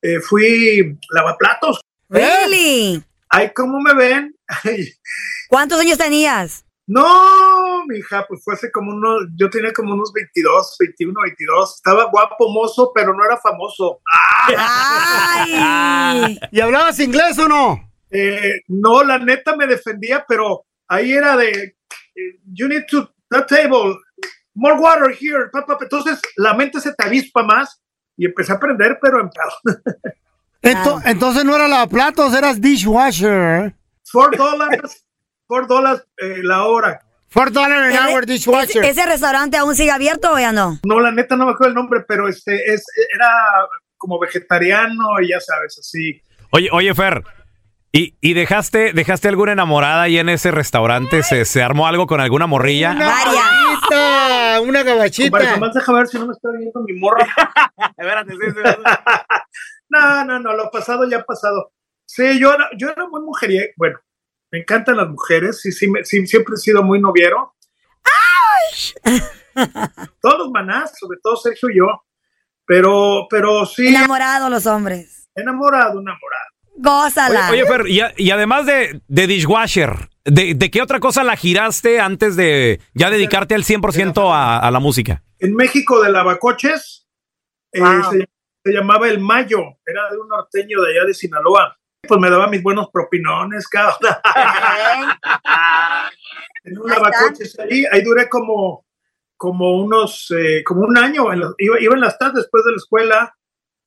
eh, 0.00 0.20
fui 0.20 0.96
lavaplatos. 1.10 1.80
Really? 2.12 3.02
Ay, 3.30 3.50
¿cómo 3.54 3.80
me 3.80 3.94
ven? 3.94 4.36
¿Cuántos 5.48 5.80
años 5.80 5.96
tenías? 5.96 6.66
No, 6.86 7.86
mija, 7.86 8.26
pues 8.28 8.44
fue 8.44 8.52
hace 8.52 8.70
como 8.70 8.92
unos, 8.92 9.28
yo 9.34 9.48
tenía 9.48 9.72
como 9.72 9.94
unos 9.94 10.12
22, 10.12 10.76
21, 10.78 11.20
22. 11.22 11.76
Estaba 11.76 12.10
guapo, 12.10 12.50
mozo, 12.50 12.92
pero 12.94 13.14
no 13.14 13.24
era 13.24 13.38
famoso. 13.38 14.02
¡Ay! 14.58 16.38
¿Y 16.50 16.60
hablabas 16.60 17.00
inglés 17.00 17.38
o 17.38 17.48
no? 17.48 17.90
Eh, 18.10 18.60
no, 18.68 19.02
la 19.02 19.18
neta 19.18 19.56
me 19.56 19.66
defendía, 19.66 20.22
pero 20.28 20.66
ahí 20.88 21.12
era 21.12 21.34
de, 21.38 21.76
you 22.52 22.68
need 22.68 22.84
to, 22.90 23.08
that 23.30 23.46
table, 23.46 23.96
more 24.54 24.78
water 24.78 25.16
here, 25.18 25.48
papá. 25.50 25.78
Entonces 25.80 26.20
la 26.36 26.52
mente 26.52 26.78
se 26.78 26.92
te 26.92 27.04
avispa 27.04 27.42
más 27.42 27.80
y 28.18 28.26
empecé 28.26 28.52
a 28.52 28.56
aprender, 28.56 28.98
pero 29.00 29.18
en 29.18 29.30
Ento, 30.62 31.00
entonces 31.04 31.44
no 31.44 31.56
era 31.56 31.66
lavaplatos, 31.66 32.32
eras 32.34 32.60
dishwasher. 32.60 33.74
Four 34.04 34.36
dólares, 34.36 35.04
four 35.46 35.66
dólares 35.66 36.04
eh, 36.18 36.40
la 36.42 36.64
hora. 36.64 37.00
Four 37.28 37.50
dólares 37.50 37.98
an 37.98 38.10
hour 38.10 38.26
dishwasher. 38.26 38.84
¿Ese, 38.84 38.90
¿Ese, 38.90 39.06
restaurante 39.06 39.56
aún 39.56 39.74
sigue 39.74 39.90
abierto 39.90 40.32
o 40.32 40.38
ya 40.38 40.52
no? 40.52 40.78
No, 40.84 41.00
la 41.00 41.10
neta 41.10 41.34
no 41.34 41.46
me 41.46 41.52
acuerdo 41.52 41.70
el 41.70 41.74
nombre, 41.74 42.04
pero 42.06 42.28
este 42.28 42.72
es 42.72 42.84
era 43.14 43.28
como 43.96 44.18
vegetariano 44.18 45.20
y 45.20 45.28
ya 45.28 45.40
sabes, 45.40 45.78
así. 45.78 46.20
Oye, 46.50 46.68
oye, 46.72 46.94
Fer, 46.94 47.22
¿y, 47.90 48.16
y 48.20 48.34
dejaste, 48.34 48.92
dejaste 48.92 49.28
alguna 49.28 49.52
enamorada 49.52 50.02
ahí 50.02 50.18
en 50.18 50.28
ese 50.28 50.50
restaurante? 50.50 51.22
¿Se, 51.22 51.44
se 51.44 51.62
armó 51.62 51.86
algo 51.86 52.06
con 52.06 52.20
alguna 52.20 52.46
morrilla? 52.46 52.90
Una 52.92 53.24
gabachita, 53.24 54.60
una 54.60 54.82
gabachita. 54.82 55.38
Vale, 55.38 55.50
nomás 55.52 55.72
deja 55.72 55.92
ver 55.92 56.08
si 56.08 56.18
no 56.18 56.26
me 56.26 56.32
está 56.32 56.50
viendo 56.50 56.82
mi 56.82 56.92
morra. 56.94 57.26
Espérate, 57.96 58.32
sí, 58.32 58.38
sí. 58.38 58.70
No, 59.92 60.24
no, 60.24 60.38
no, 60.38 60.54
lo 60.54 60.70
pasado 60.70 61.08
ya 61.08 61.18
ha 61.18 61.24
pasado. 61.24 61.72
Sí, 62.06 62.38
yo 62.38 62.54
era, 62.54 62.70
yo 62.78 62.88
era 62.88 63.06
muy 63.08 63.20
mujeriego. 63.20 63.72
Bueno, 63.76 63.98
me 64.50 64.60
encantan 64.60 64.96
las 64.96 65.08
mujeres. 65.08 65.60
Sí, 65.60 65.70
sí, 65.70 65.88
me, 65.90 66.02
sí 66.04 66.26
siempre 66.26 66.54
he 66.54 66.58
sido 66.58 66.82
muy 66.82 66.98
noviero. 66.98 67.54
¡Ay! 68.04 69.20
Todos 70.20 70.38
los 70.38 70.50
manás, 70.50 70.98
sobre 70.98 71.18
todo 71.22 71.36
Sergio 71.36 71.68
y 71.70 71.76
yo. 71.76 71.86
Pero, 72.64 73.26
pero 73.28 73.66
sí. 73.66 73.88
Enamorado 73.88 74.48
los 74.48 74.66
hombres. 74.66 75.28
Enamorado, 75.34 76.00
enamorado. 76.00 76.52
Gózala. 76.76 77.50
Oye, 77.50 77.62
oye 77.62 77.70
Fer, 77.70 77.86
y, 77.86 78.00
y, 78.24 78.30
además 78.30 78.64
de, 78.64 79.02
de 79.06 79.26
dishwasher, 79.26 80.08
¿de, 80.24 80.54
¿de, 80.54 80.70
qué 80.70 80.80
otra 80.80 81.00
cosa 81.00 81.22
la 81.22 81.36
giraste 81.36 82.00
antes 82.00 82.34
de 82.34 82.80
ya 82.94 83.10
dedicarte 83.10 83.54
al 83.54 83.64
100% 83.64 84.32
a, 84.32 84.58
a 84.58 84.70
la 84.70 84.80
música? 84.80 85.22
En 85.38 85.54
México 85.54 86.02
de 86.02 86.10
lavacoches. 86.10 87.06
Wow. 87.74 87.86
Eh, 87.86 88.02
se, 88.10 88.28
se 88.64 88.72
llamaba 88.72 89.08
El 89.08 89.20
Mayo, 89.20 89.60
era 89.84 90.10
de 90.10 90.18
un 90.18 90.28
norteño 90.28 90.80
de 90.80 90.92
allá 90.92 91.06
de 91.06 91.14
Sinaloa. 91.14 91.76
Pues 92.06 92.20
me 92.20 92.30
daba 92.30 92.48
mis 92.48 92.62
buenos 92.62 92.90
propinones, 92.90 93.68
cabrón. 93.68 93.96
en 96.64 96.78
un 96.78 96.90
lavacoches 96.90 97.58
ahí, 97.60 97.84
ahí 97.90 98.02
duré 98.02 98.28
como, 98.28 98.86
como 99.36 99.82
unos, 99.82 100.32
eh, 100.36 100.64
como 100.64 100.82
un 100.82 100.98
año, 100.98 101.32
en 101.32 101.40
los, 101.40 101.54
iba, 101.58 101.80
iba, 101.80 101.94
en 101.94 102.00
las 102.00 102.18
tardes 102.18 102.42
después 102.42 102.64
de 102.64 102.72
la 102.72 102.76
escuela. 102.76 103.36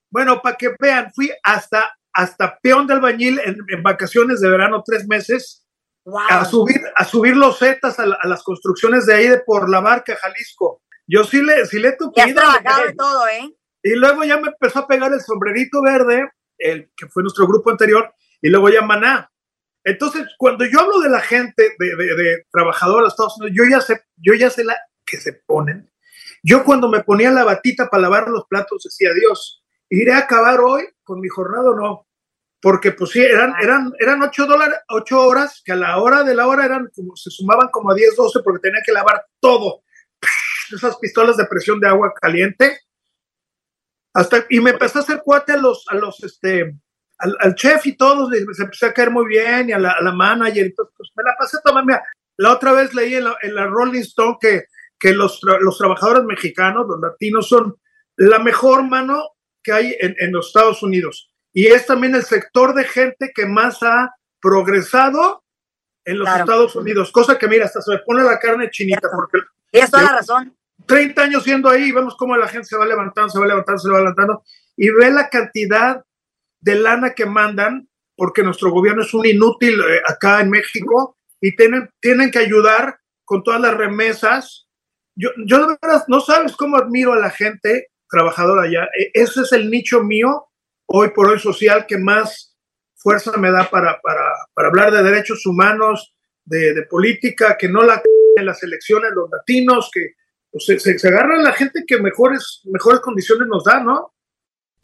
Bueno, 0.10 0.42
para 0.42 0.56
que 0.56 0.74
vean, 0.80 1.12
fui 1.14 1.30
hasta, 1.44 1.98
hasta 2.14 2.58
peón 2.60 2.88
de 2.88 2.94
albañil 2.94 3.40
en, 3.40 3.58
en 3.68 3.84
vacaciones 3.84 4.40
de 4.40 4.50
verano, 4.50 4.82
tres 4.86 5.06
meses, 5.08 5.68
wow. 6.06 6.22
a 6.30 6.46
subir, 6.46 6.82
a 6.96 7.04
subir 7.04 7.36
los 7.36 7.60
zetas 7.60 8.00
a, 8.00 8.04
a, 8.04 8.28
las 8.28 8.44
construcciones 8.44 9.06
de 9.06 9.14
ahí 9.14 9.28
de 9.28 9.40
por 9.40 9.70
la 9.70 9.82
barca, 9.82 10.16
Jalisco. 10.16 10.84
Yo 11.06 11.26
sí 11.26 11.42
le, 11.42 11.66
sí 11.66 11.80
le 11.80 11.92
tupido. 11.94 12.14
Ya 12.16 12.26
has 12.26 12.34
trabajado 12.34 12.88
de 12.88 12.94
todo, 12.94 13.28
¿eh? 13.28 13.54
Y 13.86 13.94
luego 13.94 14.24
ya 14.24 14.38
me 14.38 14.48
empezó 14.48 14.80
a 14.80 14.88
pegar 14.88 15.14
el 15.14 15.22
sombrerito 15.22 15.80
verde, 15.84 16.28
el 16.58 16.90
que 16.98 17.06
fue 17.06 17.22
nuestro 17.22 17.46
grupo 17.46 17.70
anterior, 17.70 18.12
y 18.42 18.50
luego 18.50 18.70
ya 18.70 18.82
Maná. 18.82 19.32
Entonces, 19.84 20.26
cuando 20.40 20.66
yo 20.66 20.80
hablo 20.80 21.02
de 21.02 21.10
la 21.10 21.22
gente, 21.22 21.76
de, 21.78 21.96
de, 21.96 22.16
de 22.16 22.46
trabajadores 22.52 23.04
de 23.04 23.08
Estados 23.10 23.38
Unidos, 23.38 23.56
yo 23.56 23.64
ya 23.70 23.82
sé, 23.82 24.02
yo 24.18 24.34
ya 24.34 24.50
sé 24.50 24.64
la 24.64 24.76
que 25.06 25.18
se 25.18 25.34
ponen. 25.34 25.88
Yo 26.42 26.64
cuando 26.64 26.90
me 26.90 27.04
ponía 27.04 27.30
la 27.30 27.44
batita 27.44 27.88
para 27.88 28.02
lavar 28.02 28.28
los 28.28 28.48
platos 28.48 28.82
decía, 28.86 29.14
Dios, 29.14 29.64
¿iré 29.88 30.14
a 30.14 30.20
acabar 30.20 30.62
hoy 30.62 30.88
con 31.04 31.20
mi 31.20 31.28
jornada 31.28 31.70
o 31.70 31.76
no? 31.76 32.08
Porque 32.60 32.92
pues 32.92 33.12
sí, 33.12 33.24
eran, 33.24 33.54
eran, 33.62 33.94
eran 34.00 34.20
ocho, 34.24 34.48
dólares, 34.48 34.80
ocho 34.90 35.22
horas, 35.22 35.62
que 35.64 35.74
a 35.74 35.76
la 35.76 36.00
hora 36.00 36.24
de 36.24 36.34
la 36.34 36.48
hora 36.48 36.66
eran 36.66 36.90
como, 36.96 37.16
se 37.16 37.30
sumaban 37.30 37.70
como 37.70 37.92
a 37.92 37.94
10, 37.94 38.16
12 38.16 38.40
porque 38.44 38.62
tenía 38.62 38.82
que 38.84 38.94
lavar 38.94 39.24
todo. 39.40 39.84
Esas 40.74 40.98
pistolas 40.98 41.38
de 41.38 41.46
presión 41.46 41.80
de 41.80 41.88
agua 41.88 42.12
caliente 42.20 42.80
hasta, 44.16 44.46
y 44.50 44.60
me 44.60 44.72
empezó 44.72 45.00
a 45.00 45.02
hacer 45.04 45.22
cuate 45.24 45.52
a 45.52 45.58
los, 45.58 45.86
a 45.90 45.96
los, 45.96 46.24
este, 46.24 46.76
al, 47.20 47.38
al 47.40 47.54
chef 47.56 47.86
y 47.86 47.96
todos 47.96 48.30
les 48.32 48.60
empecé 48.60 48.88
a 48.88 48.94
caer 48.94 49.12
muy 49.12 49.28
bien 49.28 49.70
y 49.70 49.74
a 49.74 49.78
la, 49.80 49.92
a 49.92 50.02
la 50.02 50.12
manager. 50.12 50.66
Entonces, 50.66 50.94
pues 50.98 51.10
me 51.16 51.24
la 51.24 51.36
pasé 51.38 51.58
tomando. 51.64 51.88
Mira, 51.88 52.04
la 52.38 52.54
otra 52.54 52.72
vez 52.74 52.94
leí 52.96 53.16
en 53.16 53.26
la, 53.26 53.38
en 53.42 53.54
la 53.54 53.68
Rolling 53.68 54.02
Stone 54.02 54.38
que, 54.42 54.66
que 54.98 55.14
los, 55.14 55.42
tra- 55.42 55.60
los 55.60 55.78
trabajadores 55.78 56.24
mexicanos, 56.24 56.88
los 56.88 57.00
latinos, 57.00 57.48
son 57.48 57.76
la 58.16 58.40
mejor 58.40 58.84
mano 58.84 59.24
que 59.62 59.72
hay 59.74 59.96
en, 60.00 60.16
en 60.20 60.32
los 60.32 60.48
Estados 60.48 60.82
Unidos. 60.82 61.30
Y 61.54 61.68
es 61.68 61.86
también 61.86 62.16
el 62.16 62.24
sector 62.24 62.74
de 62.74 62.84
gente 62.86 63.32
que 63.34 63.46
más 63.46 63.84
ha 63.84 64.16
progresado 64.42 65.44
en 66.06 66.20
los 66.20 66.26
Claro. 66.28 66.44
Estados 66.44 66.76
Unidos. 66.76 67.12
Cosa 67.12 67.38
que, 67.38 67.48
mira, 67.48 67.66
hasta 67.66 67.82
se 67.82 67.92
me 67.92 68.00
pone 68.00 68.24
la 68.24 68.40
carne 68.40 68.70
chinita, 68.70 69.10
porque 69.14 69.40
Tienes 69.72 69.92
toda 69.92 70.04
la 70.04 70.12
razón. 70.14 70.56
30 70.86 71.24
años 71.24 71.44
siendo 71.44 71.70
ahí, 71.70 71.92
vemos 71.92 72.16
cómo 72.18 72.36
la 72.38 72.48
gente 72.48 72.68
se 72.68 72.78
va 72.78 72.86
levantando, 72.86 73.30
se 73.30 73.40
va 73.40 73.48
levantando, 73.48 73.80
se 73.80 73.90
va 73.92 74.00
levantando, 74.00 74.44
y 74.76 74.90
ve 74.90 75.12
la 75.12 75.30
cantidad 75.30 76.04
de 76.60 76.76
lana 76.76 77.14
que 77.14 77.26
mandan, 77.26 77.88
porque 78.16 78.44
nuestro 78.44 78.72
gobierno 78.72 79.04
es 79.04 79.14
un 79.14 79.26
inútil 79.26 79.80
eh, 79.82 80.02
acá 80.08 80.42
en 80.42 80.50
México, 80.50 81.18
y 81.42 81.56
tienen, 81.56 81.90
tienen 82.00 82.32
que 82.32 82.40
ayudar 82.40 82.98
con 83.24 83.44
todas 83.44 83.62
las 83.62 83.76
remesas. 83.76 84.68
Yo, 85.16 85.30
yo 85.46 85.60
de 85.68 85.78
verdad, 85.82 86.04
no 86.08 86.20
sabes 86.22 86.56
cómo 86.56 86.78
admiro 86.78 87.14
a 87.14 87.20
la 87.20 87.30
gente 87.30 87.88
trabajadora 88.10 88.64
allá. 88.64 88.88
E- 88.98 89.12
Ese 89.14 89.42
es 89.42 89.52
el 89.52 89.70
nicho 89.70 90.02
mío, 90.04 90.48
hoy 90.88 91.10
por 91.12 91.28
hoy 91.28 91.40
social, 91.40 91.86
que 91.88 91.98
más 91.98 92.56
fuerza 92.96 93.38
me 93.38 93.52
da 93.52 93.70
para, 93.70 94.00
para, 94.02 94.32
para 94.54 94.68
hablar 94.70 94.92
de 94.92 95.04
derechos 95.04 95.46
humanos, 95.46 96.16
de, 96.44 96.74
de 96.74 96.84
política, 96.84 97.58
que 97.58 97.68
no 97.68 97.82
la 97.82 98.02
en 98.38 98.46
las 98.46 98.62
elecciones 98.64 99.12
los 99.16 99.30
latinos, 99.30 99.90
que 99.94 100.14
pues, 100.56 100.68
se, 100.68 100.80
se, 100.80 100.98
se 100.98 101.10
agarra 101.10 101.36
la 101.36 101.52
gente 101.52 101.84
que 101.86 101.98
mejores, 101.98 102.62
mejores 102.64 103.02
condiciones 103.02 103.46
nos 103.50 103.66
da, 103.66 103.82
¿no? 103.82 104.14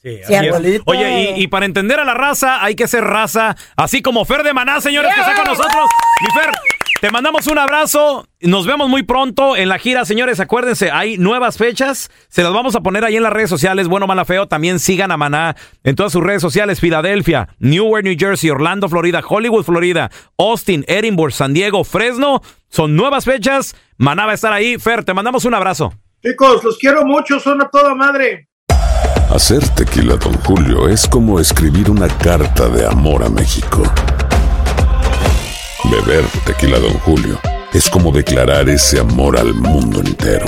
Sí, 0.01 0.20
así 0.22 0.34
es. 0.34 0.82
Oye, 0.86 1.36
y, 1.38 1.44
y 1.44 1.48
para 1.48 1.66
entender 1.66 1.98
a 1.98 2.04
la 2.04 2.13
raza 2.13 2.62
hay 2.62 2.75
que 2.75 2.90
ser 2.90 3.06
raza, 3.06 3.56
así 3.78 4.01
como 4.01 4.25
Fer 4.25 4.44
de 4.44 4.51
Maná, 4.51 4.82
señores, 4.82 5.13
que 5.16 5.22
está 5.22 5.34
con 5.34 5.46
nosotros. 5.46 5.86
Mi 6.20 6.42
Fer, 6.42 6.51
te 7.00 7.10
mandamos 7.10 7.48
un 7.48 7.58
abrazo. 7.58 8.28
Nos 8.42 8.68
vemos 8.68 8.90
muy 8.90 9.04
pronto 9.04 9.56
en 9.56 9.70
la 9.70 9.80
gira, 9.80 10.04
señores. 10.04 10.42
Acuérdense, 10.42 10.92
hay 10.92 11.18
nuevas 11.18 11.58
fechas. 11.58 12.12
Se 12.28 12.44
las 12.44 12.51
vamos 12.51 12.75
a 12.75 12.82
poner 12.82 13.06
ahí 13.06 13.16
en 13.16 13.24
las 13.24 13.32
redes 13.32 13.50
sociales. 13.50 13.88
Bueno, 13.88 14.08
mala, 14.08 14.25
feo. 14.25 14.50
También 14.50 14.78
sigan 14.78 15.10
a 15.12 15.18
Maná 15.18 15.56
en 15.86 15.96
todas 15.96 16.12
sus 16.12 16.22
redes 16.22 16.42
sociales. 16.42 16.82
Filadelfia, 16.82 17.48
Newark, 17.60 18.04
New 18.04 18.16
Jersey, 18.20 18.50
Orlando, 18.50 18.90
Florida, 18.90 19.22
Hollywood, 19.25 19.63
Florida, 19.63 20.12
Austin, 20.38 20.84
Edinburgh, 20.90 21.32
San 21.32 21.54
Diego, 21.54 21.86
Fresno. 21.86 22.42
Son 22.72 22.96
nuevas 22.96 23.25
fechas. 23.25 23.75
Maná 23.98 24.25
va 24.25 24.32
a 24.32 24.36
estar 24.36 24.54
ahí. 24.54 24.80
Fer, 24.80 25.04
te 25.04 25.13
mandamos 25.13 25.44
un 25.44 25.54
abrazo. 25.54 25.94
Chicos, 26.24 26.63
los 26.63 26.78
quiero 26.78 27.06
mucho, 27.06 27.40
son 27.40 27.62
a 27.62 27.70
toda 27.70 27.94
madre. 27.94 28.48
Hacer 29.30 29.68
tequila, 29.70 30.16
Don 30.16 30.34
Julio, 30.44 30.88
es 30.88 31.08
como 31.08 31.40
escribir 31.40 31.90
una 31.90 32.08
carta 32.08 32.70
de 32.70 32.86
amor 32.86 33.24
a 33.24 33.30
México. 33.30 33.84
Beber 35.86 36.24
tequila, 36.46 36.80
Don 36.80 36.94
Julio, 37.00 37.40
es 37.74 37.90
como 37.90 38.12
declarar 38.12 38.70
ese 38.70 39.00
amor 39.00 39.38
al 39.38 39.54
mundo 39.54 40.00
entero. 40.00 40.46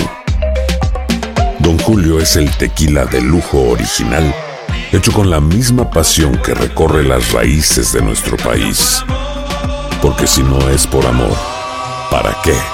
Don 1.58 1.78
Julio 1.78 2.20
es 2.20 2.36
el 2.36 2.50
tequila 2.56 3.04
de 3.04 3.20
lujo 3.20 3.70
original, 3.70 4.34
hecho 4.92 5.12
con 5.12 5.28
la 5.28 5.40
misma 5.40 5.90
pasión 5.90 6.40
que 6.42 6.54
recorre 6.54 7.04
las 7.04 7.32
raíces 7.32 7.92
de 7.92 8.00
nuestro 8.00 8.36
país. 8.38 9.02
Porque 10.00 10.26
si 10.26 10.42
no 10.42 10.68
es 10.68 10.86
por 10.86 11.04
amor, 11.06 11.53
¿para 12.14 12.32
qué? 12.44 12.73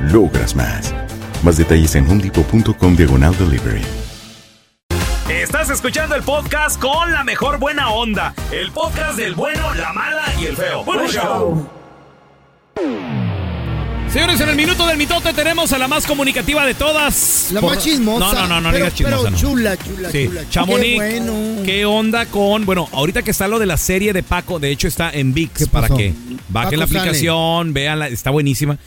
logras 0.00 0.54
más. 0.54 0.94
Más 1.42 1.56
detalles 1.56 1.94
en 1.94 2.08
homedepot.com 2.08 2.96
diagonal 2.96 3.36
delivery. 3.38 3.82
Estás 5.28 5.70
escuchando 5.70 6.14
el 6.14 6.22
podcast 6.22 6.80
con 6.80 7.12
la 7.12 7.24
mejor 7.24 7.58
buena 7.58 7.90
onda. 7.90 8.34
El 8.52 8.70
podcast 8.72 9.16
del 9.18 9.34
bueno, 9.34 9.74
la 9.74 9.92
mala 9.92 10.24
y 10.40 10.46
el 10.46 10.56
feo. 10.56 10.84
Bueno, 10.84 11.06
show. 11.08 11.68
Señores, 14.12 14.40
en 14.40 14.48
el 14.48 14.56
minuto 14.56 14.86
del 14.86 14.96
mitote 14.96 15.32
tenemos 15.34 15.72
a 15.72 15.78
la 15.78 15.88
más 15.88 16.06
comunicativa 16.06 16.64
de 16.64 16.74
todas. 16.74 17.48
La 17.52 17.60
Por- 17.60 17.74
más 17.74 17.84
chismosa. 17.84 18.32
No, 18.32 18.32
no, 18.32 18.46
no, 18.48 18.60
no 18.62 18.70
pero, 18.70 18.76
digas 18.84 18.94
chismosa. 18.94 19.16
Pero 19.24 19.30
no. 19.30 19.36
chula, 19.36 19.76
chula, 19.76 20.10
Sí, 20.10 20.26
chula. 20.28 20.48
Chamonix, 20.48 21.02
Qué 21.02 21.20
bueno. 21.20 21.62
¿qué 21.64 21.84
onda 21.84 22.26
con...? 22.26 22.64
Bueno, 22.64 22.88
ahorita 22.92 23.22
que 23.22 23.32
está 23.32 23.46
lo 23.48 23.58
de 23.58 23.66
la 23.66 23.76
serie 23.76 24.12
de 24.12 24.22
Paco, 24.22 24.58
de 24.58 24.70
hecho 24.70 24.88
está 24.88 25.10
en 25.10 25.34
VIX 25.34 25.52
¿Qué 25.52 25.66
para 25.66 25.88
pasó? 25.88 25.98
que 25.98 26.14
bajen 26.48 26.78
la 26.78 26.86
Paco 26.86 26.92
sale. 26.94 27.00
aplicación, 27.00 27.72
veanla, 27.74 28.08
está 28.08 28.30
buenísima. 28.30 28.78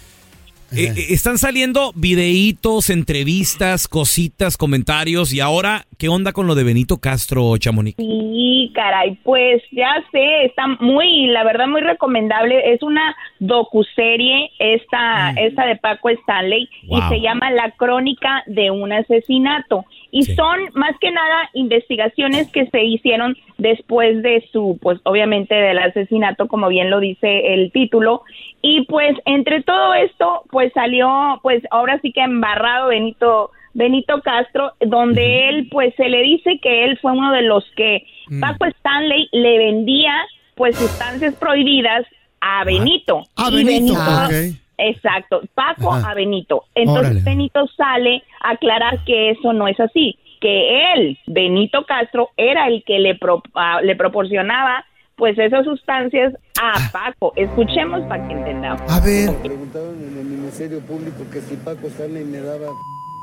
Eh, 0.71 0.93
eh, 0.95 1.05
están 1.09 1.37
saliendo 1.39 1.91
videitos, 1.95 2.89
entrevistas, 2.89 3.87
cositas, 3.87 4.55
comentarios 4.55 5.33
y 5.33 5.39
ahora, 5.39 5.85
¿qué 5.97 6.09
onda 6.09 6.31
con 6.31 6.45
lo 6.45 6.53
de 6.53 6.63
Benito 6.63 6.97
Castro, 6.97 7.57
Chamonix? 7.57 7.97
Sí, 7.97 8.71
caray, 8.75 9.17
pues 9.23 9.63
ya 9.71 9.95
sé, 10.11 10.45
está 10.45 10.67
muy, 10.79 11.27
la 11.27 11.43
verdad, 11.43 11.67
muy 11.67 11.81
recomendable. 11.81 12.73
Es 12.73 12.83
una 12.83 13.15
docuserie, 13.39 14.51
esta, 14.59 15.31
esta 15.31 15.65
de 15.65 15.75
Paco 15.77 16.09
Stanley, 16.09 16.69
Wow. 16.87 16.99
y 16.99 17.09
se 17.09 17.21
llama 17.21 17.51
La 17.51 17.71
Crónica 17.71 18.43
de 18.45 18.71
un 18.71 18.91
Asesinato. 18.91 19.85
Y 20.11 20.23
Sí. 20.23 20.35
son 20.35 20.59
más 20.73 20.91
que 20.99 21.11
nada 21.11 21.49
investigaciones 21.53 22.51
que 22.51 22.65
se 22.67 22.83
hicieron 22.83 23.35
después 23.57 24.21
de 24.23 24.47
su, 24.51 24.77
pues 24.81 24.99
obviamente 25.03 25.53
del 25.55 25.77
asesinato, 25.79 26.47
como 26.47 26.67
bien 26.67 26.89
lo 26.89 26.99
dice 26.99 27.53
el 27.53 27.71
título. 27.71 28.23
Y 28.61 28.85
pues 28.85 29.15
entre 29.25 29.61
todo 29.63 29.93
esto, 29.93 30.43
pues 30.51 30.71
salió, 30.73 31.39
pues 31.43 31.63
ahora 31.71 31.99
sí 32.01 32.11
que 32.11 32.21
embarrado 32.21 32.89
Benito 32.89 33.51
Benito 33.75 34.19
Castro, 34.21 34.73
donde 34.79 35.47
él, 35.47 35.67
pues 35.69 35.93
se 35.95 36.09
le 36.09 36.23
dice 36.23 36.59
que 36.59 36.85
él 36.85 36.97
fue 36.99 37.11
uno 37.11 37.31
de 37.31 37.43
los 37.43 37.63
que 37.75 38.03
Paco 38.41 38.65
Stanley 38.65 39.29
le 39.31 39.57
vendía, 39.59 40.13
pues 40.55 40.75
sustancias 40.75 41.35
prohibidas 41.35 42.05
a 42.41 42.63
Benito. 42.63 43.23
Ah, 43.37 43.49
Y 43.51 43.63
Benito, 43.63 43.93
Benito-. 43.93 44.57
Exacto, 44.79 45.41
Paco 45.53 45.91
Ajá. 45.93 46.11
a 46.11 46.13
Benito. 46.13 46.63
Entonces 46.75 47.05
Órale. 47.11 47.21
Benito 47.21 47.67
sale 47.75 48.23
a 48.41 48.51
aclarar 48.51 49.03
que 49.05 49.31
eso 49.31 49.53
no 49.53 49.67
es 49.67 49.79
así, 49.79 50.17
que 50.41 50.93
él, 50.93 51.17
Benito 51.27 51.85
Castro, 51.85 52.29
era 52.37 52.67
el 52.67 52.83
que 52.85 52.97
le, 52.99 53.15
pro- 53.15 53.43
ah, 53.55 53.81
le 53.83 53.95
proporcionaba 53.95 54.85
pues 55.15 55.37
esas 55.37 55.65
sustancias 55.65 56.33
a 56.61 56.71
Ah. 56.75 56.89
Paco. 56.93 57.33
Escuchemos 57.35 58.01
para 58.07 58.25
que 58.27 58.33
entendamos. 58.33 58.81
A 58.89 58.99
ver. 59.01 59.33
preguntaron 59.43 59.95
en 60.01 60.17
el 60.17 60.25
Ministerio 60.25 60.79
Público 60.81 61.23
que 61.31 61.41
si 61.41 61.55
Paco 61.57 61.87
Stanley 61.87 62.23
me 62.23 62.39
daba 62.39 62.67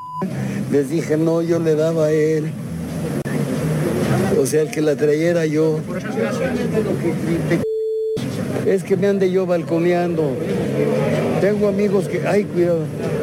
les 0.70 0.90
dije 0.90 1.16
no, 1.16 1.40
yo 1.42 1.58
le 1.58 1.74
daba 1.74 2.06
a 2.06 2.10
él 2.12 2.50
o 4.40 4.44
sea, 4.46 4.62
el 4.62 4.70
que 4.70 4.80
la 4.82 4.96
traía 4.96 5.30
era 5.30 5.46
yo 5.46 5.78
es 8.66 8.82
que 8.84 8.96
me 8.96 9.06
ande 9.06 9.30
yo 9.30 9.46
balconeando 9.46 10.22
tengo 11.46 11.68
amigos 11.68 12.08
que, 12.08 12.26
ay 12.26 12.42
cuidado 12.42 12.80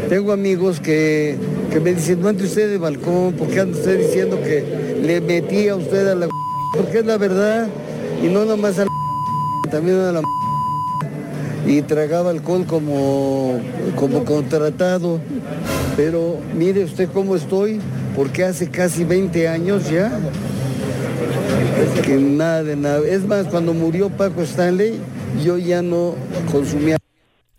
tengo 0.08 0.32
amigos 0.32 0.80
que, 0.80 1.36
que 1.70 1.82
me 1.82 1.94
dicen 1.94 2.22
no 2.22 2.30
ande 2.30 2.46
usted 2.46 2.70
de 2.70 2.78
balcón 2.78 3.34
porque 3.38 3.60
anda 3.60 3.78
usted 3.78 4.00
diciendo 4.00 4.40
que 4.42 4.64
le 5.04 5.20
metí 5.20 5.68
a 5.68 5.76
usted 5.76 6.08
a 6.08 6.16
la 6.16 6.30
porque 6.74 7.00
es 7.00 7.06
la 7.06 7.18
verdad 7.18 7.68
y 8.24 8.28
no 8.28 8.46
nomás 8.46 8.80
a 8.80 8.86
la 8.86 8.92
también 9.72 9.98
a 9.98 10.14
la 10.14 10.22
y 11.68 11.82
tragaba 11.82 12.30
alcohol 12.30 12.66
como, 12.66 13.60
como 13.98 14.24
contratado. 14.24 15.20
Pero 15.98 16.38
mire 16.58 16.86
usted 16.86 17.10
cómo 17.14 17.36
estoy, 17.36 17.80
porque 18.16 18.46
hace 18.46 18.70
casi 18.70 19.04
20 19.04 19.48
años 19.48 19.90
ya 19.90 20.18
que 22.06 22.16
nada 22.16 22.64
de 22.64 22.78
nada. 22.78 23.02
Es 23.06 23.26
más, 23.26 23.48
cuando 23.48 23.74
murió 23.74 24.10
Paco 24.10 24.42
Stanley, 24.42 24.96
yo 25.44 25.58
ya 25.58 25.82
no 25.82 26.16
consumía. 26.52 26.98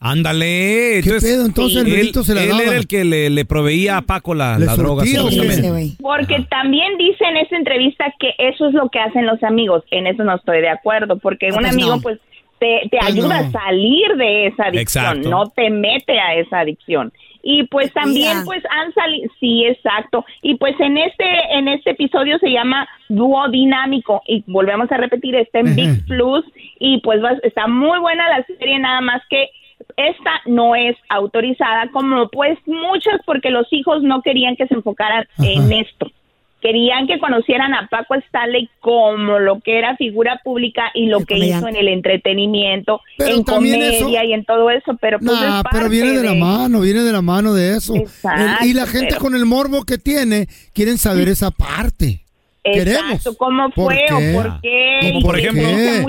Ándale. 0.04 1.00
¿Qué 1.02 1.10
pedo? 1.20 1.46
Entonces 1.46 1.82
el 1.84 1.92
él, 1.94 2.12
se 2.14 2.34
la 2.34 2.42
él 2.42 2.50
daba. 2.50 2.62
era 2.62 2.76
el 2.76 2.86
que 2.86 3.04
le, 3.04 3.30
le 3.30 3.44
proveía 3.46 3.96
a 3.96 4.02
Paco 4.02 4.34
la, 4.34 4.58
¿Le 4.58 4.66
la 4.66 4.76
droga. 4.76 5.04
supuestamente. 5.04 5.96
Porque 6.00 6.44
también 6.50 6.98
dice 6.98 7.24
en 7.24 7.38
esa 7.38 7.56
entrevista 7.56 8.04
que 8.20 8.34
eso 8.38 8.68
es 8.68 8.74
lo 8.74 8.90
que 8.90 8.98
hacen 9.00 9.24
los 9.26 9.42
amigos. 9.42 9.82
En 9.90 10.06
eso 10.06 10.22
no 10.22 10.36
estoy 10.36 10.60
de 10.60 10.68
acuerdo, 10.68 11.18
porque 11.18 11.48
No, 11.48 11.56
un 11.56 11.62
pues 11.62 11.72
amigo 11.72 11.96
no. 11.96 12.02
pues 12.02 12.18
te, 12.58 12.82
te 12.90 12.98
Pues 12.98 13.06
ayuda 13.12 13.40
no. 13.42 13.48
a 13.48 13.50
salir 13.50 14.16
de 14.16 14.46
esa 14.48 14.64
adicción, 14.64 14.82
Exacto. 15.06 15.28
no 15.30 15.46
te 15.48 15.70
mete 15.70 16.20
a 16.20 16.34
esa 16.34 16.60
adicción. 16.60 17.10
Y 17.46 17.64
pues 17.64 17.92
también 17.92 18.44
pues 18.46 18.62
han 18.70 18.92
salido, 18.94 19.30
sí, 19.40 19.64
exacto. 19.66 20.24
Y 20.40 20.54
pues 20.56 20.74
en 20.80 20.96
este 20.96 21.24
en 21.52 21.68
este 21.68 21.90
episodio 21.90 22.38
se 22.38 22.50
llama 22.50 22.88
Dúo 23.10 23.48
Dinámico 23.50 24.22
y 24.26 24.44
volvemos 24.46 24.90
a 24.92 24.96
repetir, 24.96 25.34
está 25.34 25.60
en 25.60 25.76
Big 25.76 26.06
Plus 26.06 26.42
y 26.78 27.00
pues 27.02 27.22
va- 27.22 27.38
está 27.42 27.66
muy 27.66 27.98
buena 28.00 28.28
la 28.30 28.46
serie, 28.46 28.78
nada 28.78 29.02
más 29.02 29.20
que 29.28 29.48
esta 29.96 30.30
no 30.46 30.74
es 30.74 30.96
autorizada 31.08 31.88
como 31.92 32.28
pues 32.28 32.58
muchas 32.66 33.20
porque 33.26 33.50
los 33.50 33.66
hijos 33.72 34.02
no 34.02 34.22
querían 34.22 34.56
que 34.56 34.66
se 34.66 34.74
enfocaran 34.74 35.26
en 35.38 35.72
esto. 35.72 36.10
Querían 36.60 37.06
que 37.06 37.18
conocieran 37.18 37.74
a 37.74 37.88
Paco 37.90 38.14
Stanley 38.14 38.70
como 38.80 39.38
lo 39.38 39.60
que 39.60 39.78
era 39.78 39.96
figura 39.96 40.40
pública 40.42 40.84
y 40.94 41.06
lo 41.08 41.18
El 41.18 41.26
que 41.26 41.36
hizo 41.36 41.68
en 41.68 41.76
el 41.76 41.88
entretenimiento, 41.88 43.02
Pero 43.18 43.34
en 43.34 43.42
comedia 43.44 43.90
eso- 43.90 44.08
y 44.08 44.32
en 44.32 44.44
todo 44.46 44.70
eso, 44.70 44.96
pero 44.98 45.18
pues 45.18 45.30
Nah, 45.30 45.58
es 45.58 45.64
pero 45.70 45.90
viene 45.90 46.12
de 46.12 46.22
la 46.24 46.34
mano, 46.34 46.80
viene 46.80 47.00
de 47.00 47.12
la 47.12 47.20
mano 47.20 47.52
de 47.52 47.76
eso. 47.76 47.94
Exacto, 47.94 48.62
El- 48.62 48.68
y 48.70 48.72
la 48.72 48.86
gente 48.86 49.08
pero- 49.10 49.20
con 49.20 49.34
el 49.34 49.44
morbo 49.44 49.84
que 49.84 49.98
tiene 49.98 50.46
quieren 50.72 50.96
saber 50.96 51.28
esa 51.28 51.50
parte. 51.50 52.22
Queremos. 52.62 53.10
Exacto, 53.12 53.36
cómo 53.36 53.68
¿Por 53.70 53.92
fue 53.92 54.06
o 54.10 54.42
por 54.42 54.60
qué. 54.62 55.18
Por 55.22 55.38
ejemplo- 55.38 55.68
se 55.68 56.02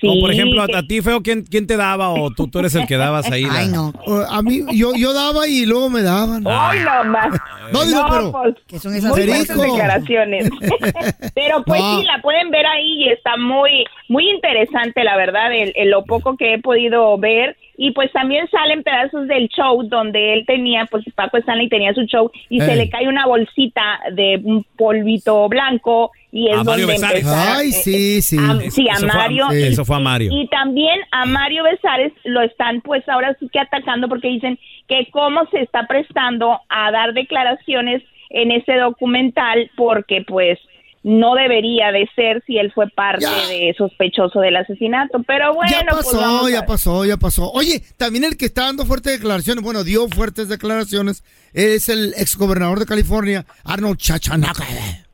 Como 0.00 0.20
por 0.20 0.32
ejemplo, 0.32 0.62
a, 0.62 0.66
que- 0.66 0.76
a 0.76 0.82
ti, 0.82 1.02
Feo, 1.02 1.22
¿quién, 1.22 1.44
¿quién 1.44 1.66
te 1.66 1.76
daba? 1.76 2.10
O 2.10 2.30
tú, 2.30 2.48
tú 2.48 2.58
eres 2.60 2.74
el 2.74 2.86
que 2.86 2.96
dabas 2.96 3.30
ahí. 3.30 3.44
la- 3.44 3.58
Ay, 3.60 3.68
no. 3.68 3.92
O, 4.06 4.20
A 4.30 4.42
mí, 4.42 4.60
yo, 4.72 4.92
yo 4.96 5.12
daba 5.12 5.46
y 5.48 5.66
luego 5.66 5.90
me 5.90 6.02
daban. 6.02 6.42
Ay, 6.46 6.80
no 6.80 7.04
más. 7.10 7.28
No, 7.72 7.84
digo, 7.84 8.04
pero- 8.10 8.32
pues, 8.32 8.54
¿Qué 8.66 8.78
son 8.78 8.94
esas 8.94 9.10
muy 9.16 9.26
declaraciones. 9.66 10.48
pero 11.34 11.62
pues 11.64 11.80
No. 11.80 12.00
sí, 12.00 12.06
la 12.06 12.20
pueden 12.22 12.50
ver 12.50 12.66
ahí 12.66 13.04
y 13.04 13.08
está 13.10 13.36
muy, 13.36 13.84
muy 14.08 14.28
interesante, 14.30 15.04
la 15.04 15.16
verdad, 15.16 15.52
el, 15.54 15.72
el 15.76 15.90
lo 15.90 16.04
poco 16.04 16.36
que 16.36 16.54
he 16.54 16.58
podido 16.60 17.16
ver. 17.18 17.56
Y 17.76 17.92
pues 17.92 18.12
también 18.12 18.46
salen 18.50 18.82
pedazos 18.82 19.26
del 19.26 19.48
show 19.48 19.82
donde 19.84 20.34
él 20.34 20.44
tenía, 20.46 20.84
pues 20.90 21.02
Paco 21.14 21.38
Stanley 21.38 21.68
tenía 21.70 21.94
su 21.94 22.02
show 22.02 22.30
y 22.50 22.60
se 22.60 22.76
le 22.76 22.90
cae 22.90 23.08
una 23.08 23.26
bolsita 23.26 24.00
de 24.12 24.38
un 24.44 24.66
polvito 24.76 25.48
blanco 25.48 26.10
y 26.32 26.48
es 26.48 26.58
A 26.58 26.64
Mario 26.64 26.86
donde 26.86 26.92
Besares. 27.00 27.26
Ay, 27.26 27.72
sí, 27.72 28.22
sí. 28.22 28.36
a- 28.38 28.70
sí, 28.70 28.88
a 28.88 28.92
Eso 28.94 29.08
fue- 29.08 29.16
Mario. 29.18 29.46
sí. 29.50 29.62
Eso 29.62 29.84
fue 29.84 29.96
a 29.96 30.00
Mario. 30.00 30.30
Y 30.32 30.46
también 30.48 30.98
a 31.10 31.24
Mario 31.26 31.64
Besares 31.64 32.12
lo 32.24 32.40
están 32.42 32.80
pues 32.82 33.08
ahora 33.08 33.36
sí 33.40 33.48
que 33.52 33.58
atacando 33.58 34.08
porque 34.08 34.28
dicen 34.28 34.58
que 34.88 35.08
cómo 35.12 35.40
se 35.50 35.60
está 35.60 35.86
prestando 35.86 36.60
a 36.68 36.90
dar 36.92 37.12
declaraciones 37.14 38.02
en 38.30 38.52
ese 38.52 38.74
documental 38.76 39.70
porque 39.76 40.24
pues 40.26 40.58
no 41.02 41.34
debería 41.34 41.92
de 41.92 42.06
ser 42.14 42.42
si 42.46 42.58
él 42.58 42.70
fue 42.72 42.86
parte 42.90 43.24
Ya. 43.24 43.48
de 43.48 43.74
sospechoso 43.78 44.38
del 44.40 44.54
asesinato. 44.56 45.22
Pero 45.26 45.54
bueno, 45.54 45.70
ya 45.72 45.80
pues 45.88 46.04
pasó, 46.04 46.20
vamos 46.20 46.46
a 46.46 46.50
ya 46.50 46.66
pasó, 46.66 47.04
ya 47.06 47.16
pasó. 47.16 47.50
Oye, 47.52 47.80
también 47.96 48.24
el 48.24 48.36
que 48.36 48.44
está 48.44 48.66
dando 48.66 48.84
fuertes 48.84 49.14
declaraciones, 49.14 49.64
bueno, 49.64 49.82
dio 49.82 50.06
fuertes 50.08 50.48
declaraciones, 50.48 51.24
es 51.54 51.88
el 51.88 52.12
exgobernador 52.18 52.78
de 52.80 52.86
California, 52.86 53.46
Arnold 53.64 53.96
Chachanaca. 53.98 54.64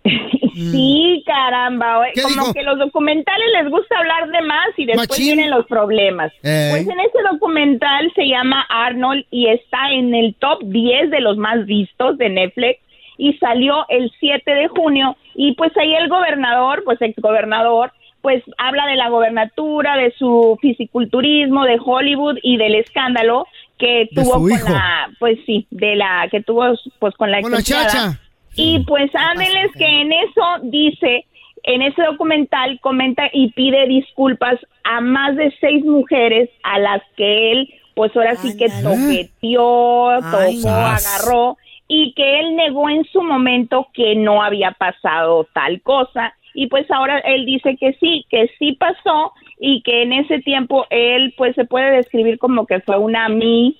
Sí, 0.56 1.22
caramba. 1.26 1.98
oye, 2.00 2.12
¿Qué 2.14 2.22
Como 2.22 2.34
dijo? 2.34 2.54
que 2.54 2.62
los 2.62 2.78
documentales 2.78 3.46
les 3.60 3.70
gusta 3.70 3.98
hablar 3.98 4.28
de 4.30 4.40
más 4.42 4.66
y 4.76 4.86
después 4.86 5.08
Machín. 5.10 5.24
vienen 5.36 5.50
los 5.50 5.66
problemas. 5.66 6.32
Ey. 6.42 6.70
Pues 6.70 6.88
en 6.88 7.00
ese 7.00 7.18
documental 7.30 8.12
se 8.14 8.26
llama 8.26 8.66
Arnold 8.68 9.24
y 9.30 9.48
está 9.48 9.90
en 9.92 10.14
el 10.14 10.34
top 10.36 10.60
10 10.64 11.10
de 11.10 11.20
los 11.20 11.36
más 11.36 11.66
vistos 11.66 12.16
de 12.18 12.28
Netflix 12.30 12.80
y 13.18 13.34
salió 13.34 13.84
el 13.88 14.10
7 14.20 14.50
de 14.50 14.68
junio 14.68 15.16
y 15.34 15.52
pues 15.54 15.76
ahí 15.76 15.94
el 15.94 16.08
gobernador, 16.08 16.82
pues 16.84 17.00
ex 17.02 17.14
gobernador, 17.20 17.92
pues 18.22 18.42
habla 18.58 18.86
de 18.86 18.96
la 18.96 19.08
gobernatura, 19.08 19.96
de 19.96 20.12
su 20.18 20.58
fisiculturismo, 20.60 21.64
de 21.64 21.78
Hollywood 21.84 22.38
y 22.42 22.56
del 22.56 22.74
escándalo 22.74 23.46
que 23.78 24.08
De 24.10 24.22
tuvo 24.22 24.32
con 24.40 24.50
hijo. 24.50 24.68
la, 24.70 25.10
pues 25.18 25.38
sí, 25.46 25.66
de 25.70 25.96
la 25.96 26.26
que 26.30 26.42
tuvo 26.42 26.64
pues 26.98 27.14
con 27.14 27.30
la 27.30 27.40
Con 27.42 27.52
la 27.52 27.62
chacha. 27.62 28.18
Y 28.56 28.80
pues 28.84 29.10
ándenles 29.14 29.72
que 29.76 29.86
en 29.86 30.12
eso 30.12 30.42
dice, 30.62 31.26
en 31.62 31.82
ese 31.82 32.02
documental 32.02 32.80
comenta 32.80 33.28
y 33.32 33.50
pide 33.52 33.86
disculpas 33.86 34.58
a 34.84 35.00
más 35.00 35.36
de 35.36 35.54
seis 35.60 35.84
mujeres 35.84 36.48
a 36.62 36.78
las 36.78 37.02
que 37.16 37.52
él, 37.52 37.74
pues 37.94 38.16
ahora 38.16 38.36
sí 38.36 38.56
que 38.56 38.68
toqueteó, 38.82 40.20
tocó, 40.20 40.68
agarró 40.68 41.56
y 41.88 42.12
que 42.14 42.40
él 42.40 42.56
negó 42.56 42.88
en 42.88 43.04
su 43.04 43.22
momento 43.22 43.88
que 43.94 44.14
no 44.14 44.42
había 44.42 44.72
pasado 44.72 45.46
tal 45.52 45.80
cosa. 45.82 46.34
Y 46.54 46.68
pues 46.68 46.90
ahora 46.90 47.18
él 47.18 47.44
dice 47.44 47.76
que 47.76 47.92
sí, 48.00 48.24
que 48.30 48.50
sí 48.58 48.72
pasó 48.72 49.32
y 49.58 49.82
que 49.82 50.02
en 50.02 50.12
ese 50.12 50.40
tiempo 50.40 50.86
él 50.90 51.34
pues 51.36 51.54
se 51.54 51.64
puede 51.64 51.90
describir 51.96 52.38
como 52.38 52.66
que 52.66 52.80
fue 52.80 52.98
una 52.98 53.28
mí 53.28 53.76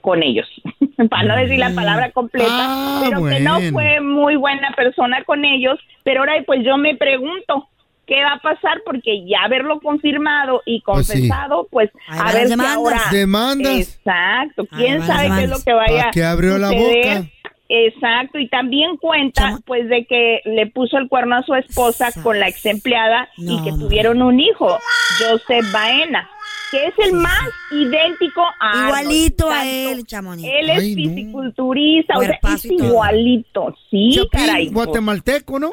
con 0.00 0.22
ellos, 0.22 0.46
para 1.10 1.22
no 1.24 1.36
decir 1.36 1.58
la 1.58 1.70
palabra 1.70 2.10
completa, 2.12 2.48
Ah, 2.50 3.00
pero 3.04 3.24
que 3.26 3.40
no 3.40 3.60
fue 3.72 4.00
muy 4.00 4.36
buena 4.36 4.70
persona 4.76 5.22
con 5.24 5.44
ellos, 5.44 5.78
pero 6.04 6.20
ahora 6.20 6.34
pues 6.46 6.60
yo 6.64 6.76
me 6.76 6.94
pregunto, 6.96 7.68
¿qué 8.06 8.22
va 8.24 8.32
a 8.34 8.38
pasar? 8.40 8.82
Porque 8.84 9.24
ya 9.26 9.42
haberlo 9.44 9.80
confirmado 9.80 10.62
y 10.66 10.80
Pues 10.82 11.06
sí. 11.06 11.12
confesado, 11.12 11.68
pues, 11.70 11.90
a 12.08 12.32
ver 12.32 12.44
si 12.44 12.50
demandas. 12.50 12.76
ahora... 12.76 13.00
Demandas. 13.12 13.78
Exacto, 13.78 14.66
quién 14.76 15.02
sabe 15.06 15.28
qué 15.36 15.44
es 15.44 15.50
lo 15.50 15.62
que 15.64 15.72
vaya 15.72 16.04
Pa' 16.06 16.10
que 16.10 16.24
abrió 16.24 16.58
la 16.58 16.68
suceder. 16.68 17.18
boca. 17.18 17.28
Exacto, 17.72 18.38
y 18.40 18.48
también 18.48 18.96
cuenta 18.96 19.42
Chama- 19.42 19.60
pues 19.64 19.88
de 19.88 20.04
que 20.04 20.40
le 20.44 20.66
puso 20.66 20.98
el 20.98 21.08
cuerno 21.08 21.36
a 21.36 21.42
su 21.44 21.54
esposa 21.54 22.08
con 22.20 22.40
la 22.40 22.48
ex 22.48 22.66
empleada 22.66 23.28
y 23.36 23.62
que 23.62 23.70
tuvieron 23.70 24.22
un 24.22 24.40
hijo, 24.40 24.76
Joseph 25.20 25.64
Baena, 25.72 26.28
que 26.70 26.86
es 26.86 26.94
el 27.06 27.12
más 27.14 27.48
idéntico 27.70 28.42
a 28.60 28.70
Arnold. 28.70 28.88
Igualito 28.88 29.50
a 29.50 29.64
Exacto. 29.66 29.98
él, 29.98 30.06
Chamonix. 30.06 30.48
Él 30.48 30.70
es 30.70 30.78
Ay, 30.78 30.94
no. 30.96 31.10
fisiculturista, 31.14 32.18
o 32.18 32.20
sea, 32.22 32.38
es 32.54 32.64
igualito, 32.66 33.74
sí, 33.90 34.10
Chapín, 34.14 34.30
caray. 34.46 34.68
guatemalteco, 34.68 35.58
¿no? 35.58 35.70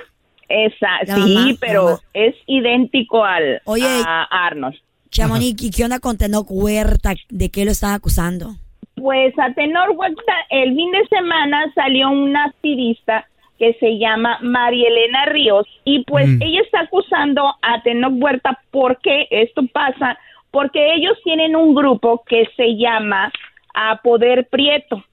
Esa, 0.50 0.88
La 1.06 1.16
sí, 1.16 1.34
mamá, 1.36 1.52
pero 1.60 1.84
mamá. 1.86 2.00
es 2.14 2.36
idéntico 2.46 3.24
al 3.24 3.62
Oye, 3.66 3.86
a 3.86 4.24
Arnold. 4.48 4.76
Chamonix, 5.10 5.62
¿y 5.64 5.72
qué 5.72 5.84
onda 5.84 6.00
con 6.00 6.18
Tenoch 6.18 6.48
Huerta? 6.50 7.14
¿De 7.30 7.50
qué 7.50 7.66
lo 7.66 7.72
están 7.72 7.94
acusando? 7.94 8.56
Pues 8.96 9.34
a 9.40 9.54
tenor 9.54 9.92
Huerta, 9.92 10.34
el 10.50 10.76
fin 10.76 10.92
de 10.92 11.06
semana 11.08 11.72
salió 11.76 12.10
una 12.10 12.46
activista 12.46 13.26
que 13.60 13.74
se 13.80 13.98
llama 13.98 14.38
María 14.42 14.88
Elena 14.88 15.26
Ríos 15.26 15.66
y 15.84 16.04
pues 16.06 16.28
Mm. 16.28 16.42
ella 16.42 16.62
está 16.62 16.82
acusando 16.82 17.44
a 17.62 17.82
Tenoch 17.84 18.14
Huerta 18.22 18.60
porque 18.72 19.28
esto 19.32 19.62
pasa 19.74 20.18
porque 20.58 20.96
ellos 20.96 21.16
tienen 21.24 21.56
un 21.56 21.76
grupo 21.76 22.24
que 22.28 22.50
se 22.56 22.78
llama 22.78 23.32
a 23.76 23.98
Poder 24.02 24.48
Prieto 24.50 25.04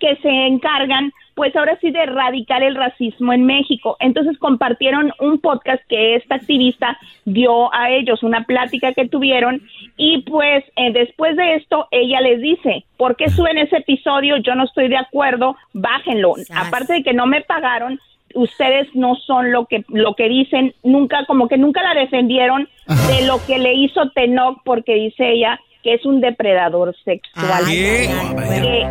que 0.00 0.16
se 0.22 0.30
encargan 0.46 1.12
pues 1.34 1.54
ahora 1.54 1.76
sí 1.82 1.90
de 1.90 2.04
erradicar 2.04 2.62
el 2.62 2.74
racismo 2.74 3.34
en 3.34 3.44
México. 3.44 3.98
Entonces 4.00 4.38
compartieron 4.38 5.12
un 5.20 5.40
podcast 5.40 5.82
que 5.90 6.14
esta 6.14 6.36
activista 6.36 6.96
dio 7.26 7.74
a 7.74 7.90
ellos, 7.90 8.22
una 8.22 8.44
plática 8.44 8.94
que 8.94 9.06
tuvieron 9.06 9.60
y 9.98 10.22
pues 10.22 10.64
eh, 10.76 10.90
después 10.94 11.36
de 11.36 11.56
esto 11.56 11.86
ella 11.90 12.22
les 12.22 12.40
dice, 12.40 12.86
¿por 12.96 13.14
qué 13.16 13.28
suben 13.28 13.58
ese 13.58 13.76
episodio? 13.76 14.38
Yo 14.38 14.54
no 14.54 14.64
estoy 14.64 14.88
de 14.88 14.96
acuerdo, 14.96 15.54
bájenlo. 15.74 16.32
Aparte 16.56 16.94
de 16.94 17.02
que 17.02 17.12
no 17.12 17.26
me 17.26 17.42
pagaron, 17.42 18.00
ustedes 18.34 18.88
no 18.94 19.14
son 19.16 19.52
lo 19.52 19.66
que 19.66 19.84
lo 19.88 20.14
que 20.14 20.28
dicen, 20.28 20.74
nunca 20.82 21.24
como 21.26 21.48
que 21.48 21.56
nunca 21.58 21.82
la 21.82 21.94
defendieron 22.00 22.68
de 23.08 23.26
lo 23.26 23.44
que 23.46 23.58
le 23.58 23.74
hizo 23.74 24.10
Tenoch 24.10 24.58
porque 24.64 24.94
dice 24.94 25.32
ella 25.32 25.60
que 25.82 25.94
es 25.94 26.04
un 26.06 26.20
depredador 26.20 26.94
sexual. 27.04 27.62
Ay, 27.66 28.08
ay, 28.08 28.60
Que 28.62 28.84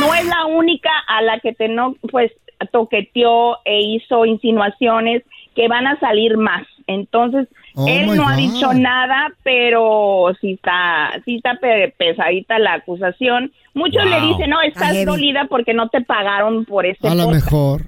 no 0.00 0.14
es 0.14 0.24
la 0.26 0.46
única 0.46 0.90
a 1.08 1.22
la 1.22 1.38
que 1.40 1.52
Tenoch 1.52 1.96
pues 2.10 2.32
toqueteó 2.72 3.58
e 3.64 3.80
hizo 3.82 4.24
insinuaciones 4.24 5.22
que 5.54 5.68
van 5.68 5.86
a 5.86 5.98
salir 6.00 6.36
más. 6.36 6.66
Entonces, 6.86 7.48
Oh, 7.78 7.84
él 7.86 8.06
no 8.16 8.26
ha 8.26 8.36
dicho 8.36 8.72
nada, 8.72 9.30
pero 9.42 10.28
sí 10.40 10.52
está, 10.52 11.10
sí 11.26 11.36
está 11.36 11.56
pe- 11.60 11.92
pesadita 11.98 12.58
la 12.58 12.72
acusación. 12.74 13.52
Muchos 13.74 14.02
Wow. 14.02 14.12
le 14.12 14.26
dicen, 14.28 14.48
no, 14.48 14.62
Está 14.62 14.92
estás 14.92 15.04
dolida 15.04 15.44
porque 15.50 15.74
no 15.74 15.90
te 15.90 16.00
pagaron 16.00 16.64
por 16.64 16.86
este 16.86 17.06
A 17.06 17.14
lo 17.14 17.24
podcast". 17.24 17.44
mejor. 17.44 17.80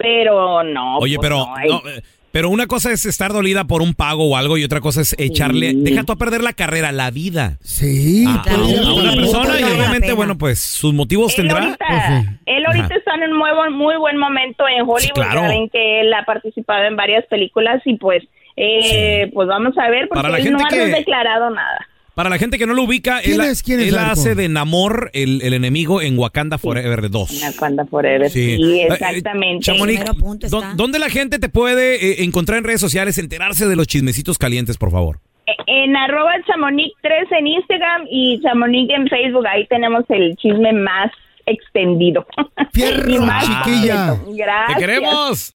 Pero 0.00 0.62
no. 0.62 0.98
Oye, 0.98 1.16
pues 1.16 1.26
pero 1.26 1.36
no, 1.38 1.54
ay. 1.56 1.68
no, 1.68 1.78
eh, 1.88 2.02
pero 2.32 2.48
una 2.48 2.66
cosa 2.66 2.92
es 2.92 3.06
estar 3.06 3.32
dolida 3.32 3.64
por 3.64 3.82
un 3.82 3.92
pago 3.94 4.24
o 4.30 4.36
algo 4.36 4.56
y 4.56 4.62
otra 4.64 4.80
cosa 4.80 5.00
es 5.00 5.16
echarle, 5.18 5.72
deja 5.74 6.04
tú 6.04 6.12
a 6.12 6.16
perder 6.16 6.42
la 6.42 6.52
carrera, 6.52 6.92
la 6.92 7.10
vida 7.10 7.58
Sí. 7.60 8.24
a, 8.28 8.36
a 8.36 8.42
puede 8.44 8.56
un- 8.62 8.70
ir 8.70 8.78
a 8.78 8.92
una 8.92 9.12
persona 9.12 9.60
y 9.60 9.64
obviamente, 9.64 10.12
bueno, 10.12 10.38
pues 10.38 10.60
sus 10.60 10.94
motivos 10.94 11.36
él 11.38 11.48
tendrá. 11.48 11.64
ahorita, 11.64 11.84
Pues 11.88 12.02
sí. 12.06 12.28
él 12.46 12.66
ahorita 12.66 12.84
Ajá. 12.86 12.94
está 12.94 13.14
en 13.16 13.32
un 13.32 13.38
muy 13.38 13.50
buen, 13.52 13.72
muy 13.72 13.96
buen 13.96 14.16
momento 14.16 14.64
en 14.68 14.82
Hollywood. 14.82 15.12
claro. 15.14 15.40
Saben 15.40 15.68
que 15.70 16.00
él 16.02 16.14
ha 16.14 16.24
participado 16.24 16.84
en 16.84 16.94
varias 16.96 17.26
películas 17.26 17.82
y 17.84 17.96
pues, 17.96 18.22
eh, 18.56 19.30
pues 19.34 19.48
vamos 19.48 19.76
a 19.78 19.90
ver 19.90 20.06
porque 20.08 20.18
Para 20.22 20.28
la 20.30 20.36
él 20.38 20.44
gente 20.44 20.62
no 20.62 20.66
ha 20.66 20.70
que- 20.70 20.86
declarado 20.86 21.50
nada. 21.50 21.86
Para 22.20 22.28
la 22.28 22.36
gente 22.36 22.58
que 22.58 22.66
no 22.66 22.74
lo 22.74 22.82
ubica, 22.82 23.22
¿Quién 23.22 23.40
él, 23.40 23.46
es? 23.48 23.62
¿Quién 23.62 23.80
es, 23.80 23.88
él 23.88 23.94
Larco? 23.94 24.10
hace 24.12 24.34
de 24.34 24.50
Namor 24.50 25.10
el, 25.14 25.40
el 25.40 25.54
enemigo 25.54 26.02
en 26.02 26.18
Wakanda 26.18 26.58
Forever 26.58 27.08
2. 27.08 27.42
Wakanda 27.44 27.86
Forever, 27.86 28.28
sí, 28.28 28.58
Eh, 28.60 28.82
eh, 28.82 28.88
exactamente. 28.90 29.64
Chamonix, 29.64 30.00
Primero 30.00 30.18
punto 30.22 30.46
¿dó- 30.48 30.58
está. 30.60 30.74
¿dónde 30.74 30.98
la 30.98 31.08
gente 31.08 31.38
te 31.38 31.48
puede 31.48 31.94
eh, 31.94 32.22
encontrar 32.24 32.58
en 32.58 32.64
redes 32.64 32.82
sociales, 32.82 33.16
enterarse 33.16 33.66
de 33.66 33.74
los 33.74 33.86
chismecitos 33.86 34.36
calientes, 34.36 34.76
por 34.76 34.90
favor? 34.90 35.20
En 35.66 35.96
arroba 35.96 36.32
chamonix 36.46 36.92
3 37.00 37.14
en 37.38 37.46
Instagram 37.46 38.02
y 38.10 38.38
chamonix 38.42 38.92
en 38.94 39.08
Facebook, 39.08 39.46
ahí 39.46 39.66
tenemos 39.68 40.04
el 40.10 40.36
chisme 40.36 40.74
más 40.74 41.10
extendido. 41.46 42.26
Fierro, 42.74 43.10
Y 43.10 43.18
más 43.18 43.46
chiquilla. 43.46 44.18
Gracias. 44.28 44.74
¡Te 44.74 44.78
queremos! 44.78 45.54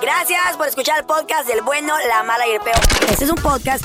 Gracias 0.00 0.56
por 0.56 0.68
escuchar 0.68 1.00
el 1.00 1.06
podcast 1.06 1.48
del 1.48 1.60
bueno, 1.64 1.92
la 2.08 2.22
mala 2.22 2.44
y 2.46 2.52
el 2.54 2.60
peor. 2.60 3.10
Este 3.10 3.24
es 3.24 3.30
un 3.30 3.42
podcast 3.42 3.84